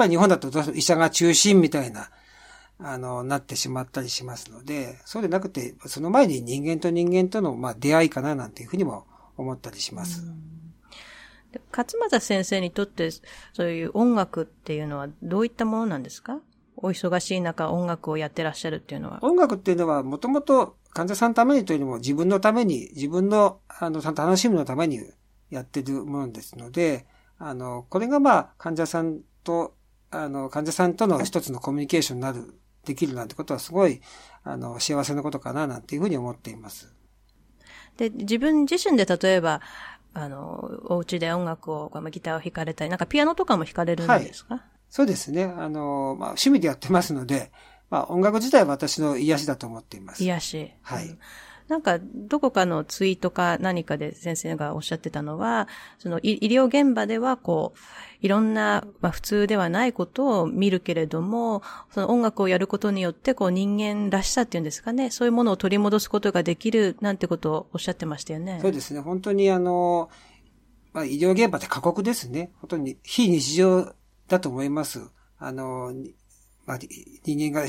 [0.00, 2.10] ぱり日本だと医者が中心みたいな、
[2.78, 10.24] あの、なってしまったりしますので、そうでなくて、その前に人間と人間との、まあ、出会いかな、なんていうふうにも思ったりします。
[11.52, 13.10] で勝又先生にとって、
[13.52, 16.40] そういう音楽っていうのはどういったものなんですか？
[16.76, 19.18] お忙しい中音楽をやってらっしゃるっていうのは。
[19.20, 25.00] 音楽っていうのは、もともと患者さんのためにというよりも自分のために、自分の、あの、楽しむのために
[25.50, 27.04] やってるものですので、
[27.38, 29.74] あの、これがまあ、患者さんと、
[30.10, 32.54] あの、患者さんとの一つのコミュニケーションになる、
[32.84, 34.00] できるなんてことはすごい、
[34.42, 36.92] あの、幸せなことかな、なんていうふうに思っています。
[37.96, 39.60] で、自分自身で例えば、
[40.12, 45.44] あの、お家で音楽を、まあギターを弾かれたり、なんかピアノとかも弾かれるんですか、そうですね。
[45.44, 47.52] あの、まあ、趣味でやってますので、
[47.90, 50.24] まあ、音楽自体は私の癒しだと思っています。
[50.24, 50.72] 癒し。
[50.82, 51.18] はい。
[51.70, 55.68] なんか、どこかのツイートか何かで先生がおっしゃってたのは、
[56.00, 57.78] その医療現場ではこう、
[58.20, 61.62] いろんな、まあ普通ではないことを見るけれども、
[61.92, 68.58] その音楽をやることによってこう人間らしさっていうんですかね、そういうものを取り戻すことができるなんてことをおっしゃってましたよね。
[68.60, 68.98] そうですね。
[68.98, 70.10] 本当にあの、
[70.92, 72.50] まあ、医療現場って過酷ですね。
[72.60, 73.94] 本当に非日常
[74.26, 75.08] だと思います。
[75.38, 75.94] あの、
[76.66, 76.78] まあ、
[77.24, 77.68] 人間が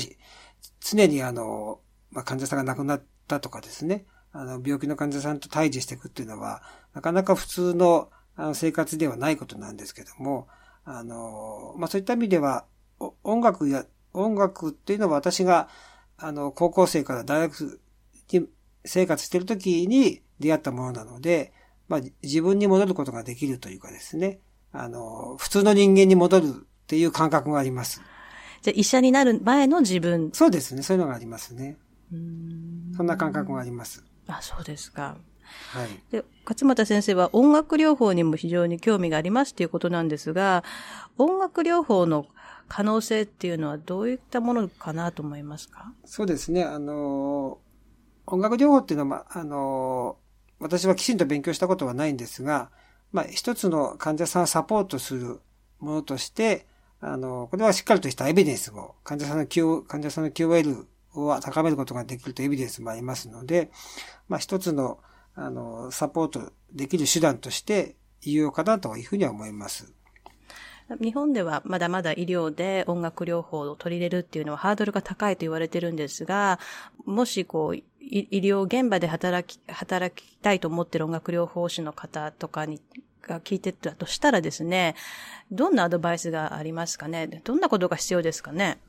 [0.80, 1.78] 常にあの、
[2.10, 4.04] まあ、患者さんが亡くなってたとかですね。
[4.32, 6.62] あの、病気の患者さんと対峙していくっていうのは、
[6.94, 10.48] なかなか普通のあの生活ではないことなんですけども、
[10.84, 12.64] あの、まあ、そういった意味では、
[12.98, 15.68] お音楽や、音楽っていうのは私が、
[16.16, 17.80] あの、高校生から大学
[18.32, 18.46] に
[18.84, 21.52] 生活している時に出会ったものなので、
[21.88, 24.40] まあ、自分に戻ることができるというかですね、
[24.72, 26.50] あの、普通の人間に戻るっ
[26.86, 28.00] ていう感覚があります。
[28.62, 30.30] じゃあ医者になる前の自分。
[30.32, 30.82] そうですね。
[30.82, 31.76] そういうのがありますね。
[32.96, 34.04] そんな感覚があります。
[34.26, 35.16] あ、そうですか。
[35.72, 35.88] はい。
[36.10, 40.64] で、勝又先生は音楽療法にも非常に興味がありますということなんですが、
[41.18, 42.26] 音楽療法の
[42.68, 45.92] 可能性っていうのはどういったものかなと思いますか？
[46.04, 46.64] そうですね。
[46.64, 47.58] あの、
[48.26, 50.16] 音楽療法っていうのは、あの、
[50.58, 52.70] 私はきちんと勉強したことはないんですが、
[53.10, 55.40] まあ、一つの患者さんをサポートする
[55.80, 56.66] ものとして、
[57.00, 63.70] あの、これはしっかりとしたエビデンスも、患者さんの Q、患者さんの QOL を高めることができるというエビデンスもありますので、
[64.28, 64.98] まあ、一つの、
[65.34, 69.92] あの、サポートできる手段として有用かなというふうには思います。
[71.00, 76.58] 日本ではまだまだ医療で音楽療法を取り入れるっていうのはハードルが高いと言われてるんですが、
[77.06, 82.82] もしこう、医療現場で働き、働きたいと思ってる音楽療法士の方とかに、
[83.22, 84.96] が聞いてたとしたらですね、
[85.52, 87.28] どんなアドバイスがありますかね？
[87.44, 88.80] どんなことが必要ですかね？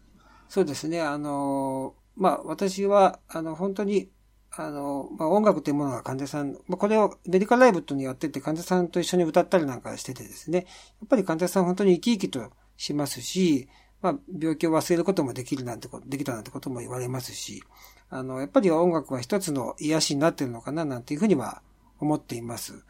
[0.50, 1.02] そうですね。
[1.02, 4.10] あの、まあ、私は、あの、本当に、
[4.52, 13.68] あの、まあ、音楽というものが患者さん、まあ、これをメディカルライブとにやってて患者さんと一緒に歌ったりなんかしててですね、やっぱり患者さん本当に生き生きとしますし、
[14.02, 17.64] まあ、病気を忘れることもできるなんてこと、できたなんてことも言われますし、
[18.10, 21.64] あの、やっぱり音楽は一つの癒しになっているのかななんていうふうには
[22.00, 22.86] 思っています。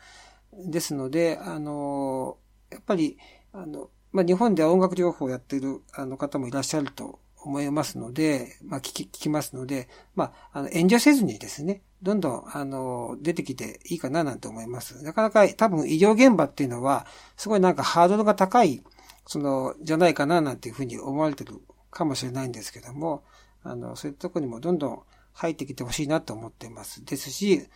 [0.51, 2.37] ですので、あの、
[2.71, 3.17] やっぱり、
[3.53, 15.03] あの、まあ、日本では音楽療法をやっているあの方もいらっしゃると思いますので、まあ、聞き、聞きますので、まあ、あの、遠慮せずにですね、どんどん、あの、出てきていいかななんて思います。
[15.03, 17.05] なかなか多分医療現場っていうのは、
[17.37, 18.83] すごいなんかハードルが高い、
[19.25, 23.23] その、じゃないかななんていうふうに思われてるかもしれないんですけども、
[23.63, 27.05] あの、そういうとこにもどんどん入ってきてほしいなと思っています。
[27.05, 27.67] ですし、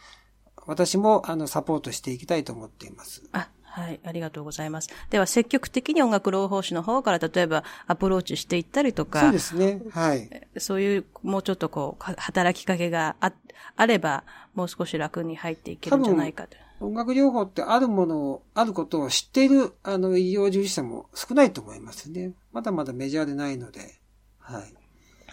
[0.66, 3.24] 私も、あの、サポートしていきたいと思っています。
[3.32, 4.90] あ、はい、ありがとうございます。
[5.12, 9.22] では、積極的に音楽療法士の方から、例えば、アプローチしていったりとか。
[9.22, 9.82] そうですね。
[9.92, 10.30] はい。
[10.58, 13.34] そういう、もうちょっとこう、働きかけがあ、
[13.76, 14.24] あれば、
[14.56, 16.58] もう少し楽に入っていけるんじゃないかと。
[16.80, 22.34] 音楽療法ってあるものを、あることを知っている、あの、医療従事者も少ないと思いますね。
[22.52, 24.00] まだまだメジャーでないので。
[24.40, 24.74] はい。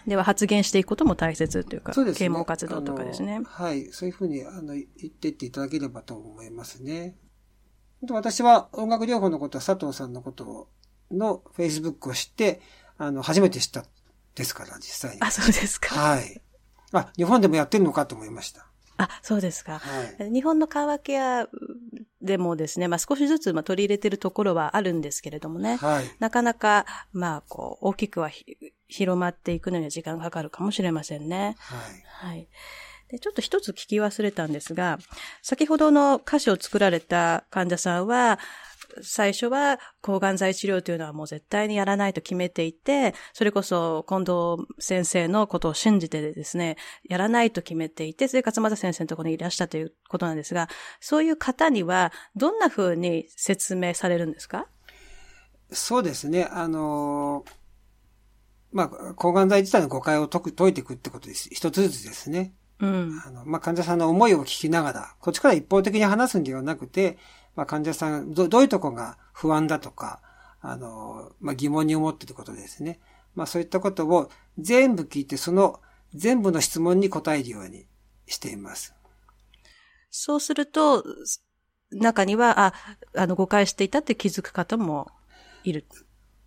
[0.07, 2.19] では発言していくことも大切というか、そうですね。
[2.27, 3.41] 啓蒙活動とかですね。
[3.43, 3.87] はい。
[3.91, 7.15] そういうふうに、あの、言っていっていただければと思いますね。
[8.13, 10.69] 私は音楽療法のことは佐藤さんのこと
[11.11, 12.61] の Facebook を知って、
[12.97, 13.85] あの、初めて知った
[14.35, 15.21] ですから、実際に。
[15.21, 15.95] あ、そうですか。
[15.95, 16.41] はい。
[16.91, 18.67] あ、日本でもやってるのかと思いました。
[18.97, 19.79] あ、そうですか。
[19.79, 21.47] はい、日本の緩和ケア
[22.21, 25.75] でもですね、まあ少しずつまあ取り入れてるところはあるんですけれどもね。
[25.77, 28.29] はい、なかなか、まあこう、大きくは
[28.87, 31.55] 広まっていくのには時間がかかるかもしれませんね。
[31.59, 31.75] は
[32.29, 32.29] い。
[32.29, 32.47] はい。
[33.09, 34.97] で、ちょっと一つ聞き忘れたんですが、
[35.41, 38.39] 先ほどの歌詞を作られた患者さんは、
[39.01, 50.69] 最初は抗がん剤治療というのはもう絶対にやらないと決めていて、それこそ近藤先生のことを信じてですね、やらないと決めていて、それ勝又先生のところにいらしたということなんですが、
[51.01, 54.67] そういう方にはどんな風に説明されるんですか？
[55.71, 56.45] そうですね。
[56.45, 57.43] あの
[58.71, 61.49] まあ、抗がん剤自体の誤解を解く、解いていくってことです。
[61.51, 62.53] 一つずつですね。
[62.79, 63.21] うん。
[63.25, 67.17] あの、まあ、患者さんの思いを聞きながら、こっちから一方的に話すんではなくて、
[67.55, 70.21] まあ、患者さんど、どういうとこが不安だとか、
[70.61, 72.99] あの、まあ、疑問に思っていることですね。
[73.35, 75.79] まあ、そういったことを全部聞いて、その
[76.13, 77.85] 全部の質問に答えるように
[78.27, 78.95] しています。
[80.09, 81.03] そうすると、
[81.91, 82.73] 中には、あ、
[83.15, 85.11] あの、誤解していたって気づく方も
[85.63, 85.85] いる。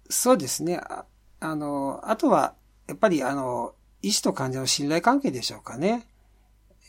[0.09, 0.79] そうですね。
[0.79, 1.05] あ
[1.41, 2.55] あの、あとは、
[2.87, 6.07] やっぱり、あの、医師と患者の信頼関係でしょうかね。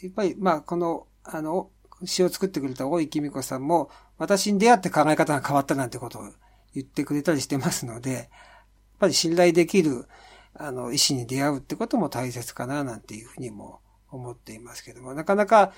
[0.01, 1.69] やっぱり、まあ、この、あの、
[2.05, 6.23] 詩を作ってくれた大井美子さんも、私に出会って考え方が変わったなんてことを
[6.73, 8.27] 言ってくれたりしてますので、やっ
[8.99, 10.07] ぱり信頼できる、
[10.53, 15.73] あの、医師に出会うってことも大切かな、なんていうふうにも思っていますけども、なかなか、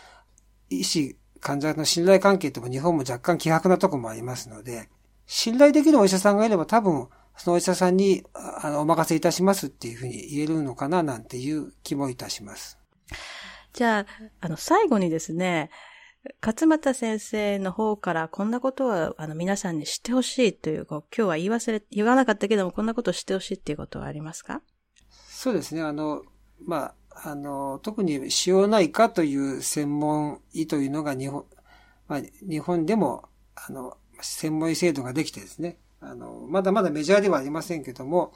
[0.70, 4.90] 医師、患者の信頼関係っても日本も若干希薄なとこもありますので、
[5.26, 7.08] 信頼できるお医者さんがいれば多分、
[7.38, 12.78] そのお医者さんに、あの、お任せいたしますっていうふうに言えるのかな、なんていう気もいたします。
[13.74, 14.06] じゃあ、
[14.42, 15.70] あの、最後にですね、
[16.42, 24.62] 勝又先生の方からこんなことは、あの、皆さんに知ってほしいという、今日は言い忘れ、言わなかったけども、こんなことを知ってほしいっていうことはありますか？
[25.10, 25.82] そうですね。
[25.82, 26.22] あの、
[26.64, 31.46] まあ、あの、特に腫瘍内科という専門医というのが日本、
[32.08, 38.34] まあ、日本でも、あの、専門医制度ができてですね、あの、まだまだメジャーではありませんけども、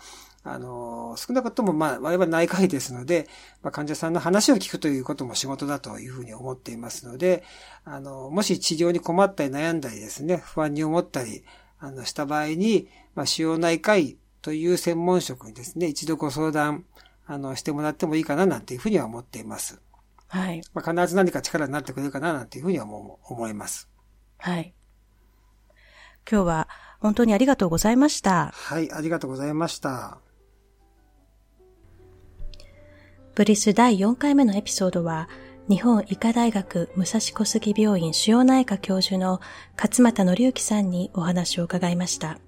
[0.48, 3.28] あの、少なくともまあ、我々内科医ですので、
[3.64, 7.44] まあ、患者さんの話を聞くということも仕事だというふうに思っていますので、
[7.84, 11.44] あの、もし治療に困ったり悩んだりですね、不安に思ったり、
[11.80, 16.86] あの、した場合に、まあ、腫瘍内科医という専門職にですね、一度ご相談、
[17.26, 19.82] あの、してもらってもいいかななんていうふうには思っています。
[20.28, 20.62] はい。
[20.76, 23.90] まあ、必ず何か力になってくれるかななんていうふうには思思います。
[24.38, 24.76] はい。
[26.30, 26.70] 今日は
[27.00, 28.52] 本当にありがとうございました。
[28.54, 30.20] はい、ありがとうございました。
[33.36, 35.28] ブリス第4回目のエピソードは、
[35.68, 39.42] 日本医科大学武蔵小杉病院腫瘍内科教授の
[39.76, 42.40] 勝又則之さんにお話を伺いました。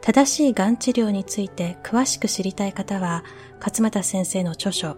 [0.00, 3.24] 正しいがん治療について詳しく知りたい方は、
[3.58, 4.96] 勝又先生の著書、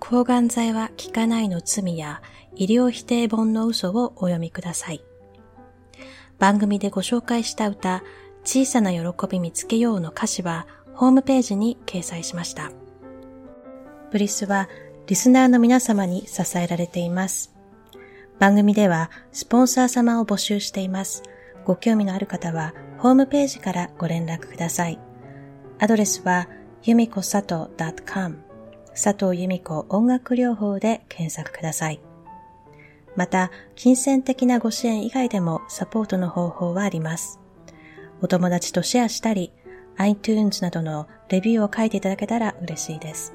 [0.00, 2.20] 抗がん剤は効かないの罪や
[2.56, 5.02] 医療否定本の嘘をお読みください。
[6.38, 8.04] 番組でご紹介した歌、
[8.44, 12.70] 小さな喜び見つけようの歌詞はホームページに掲載しました。
[14.10, 14.68] ブリスは
[15.06, 17.52] リスナーの皆様に支えられています。
[18.38, 21.22] 番組ではスポンサー様を募集しています。
[21.64, 24.98] ご興味のある方はホームページからご連絡ください。
[25.78, 26.48] アドレスは、
[26.82, 27.70] ゆみこさと
[28.10, 28.38] .com
[28.94, 32.00] 佐藤由美子音楽療法で検索ください。
[33.14, 37.40] また、金銭的なご支援以外でもサポートの方法はあります。
[38.22, 39.52] お友達とシェアしたり、
[39.98, 43.34] iTunes などのレビューを書いていただけたら嬉しいです。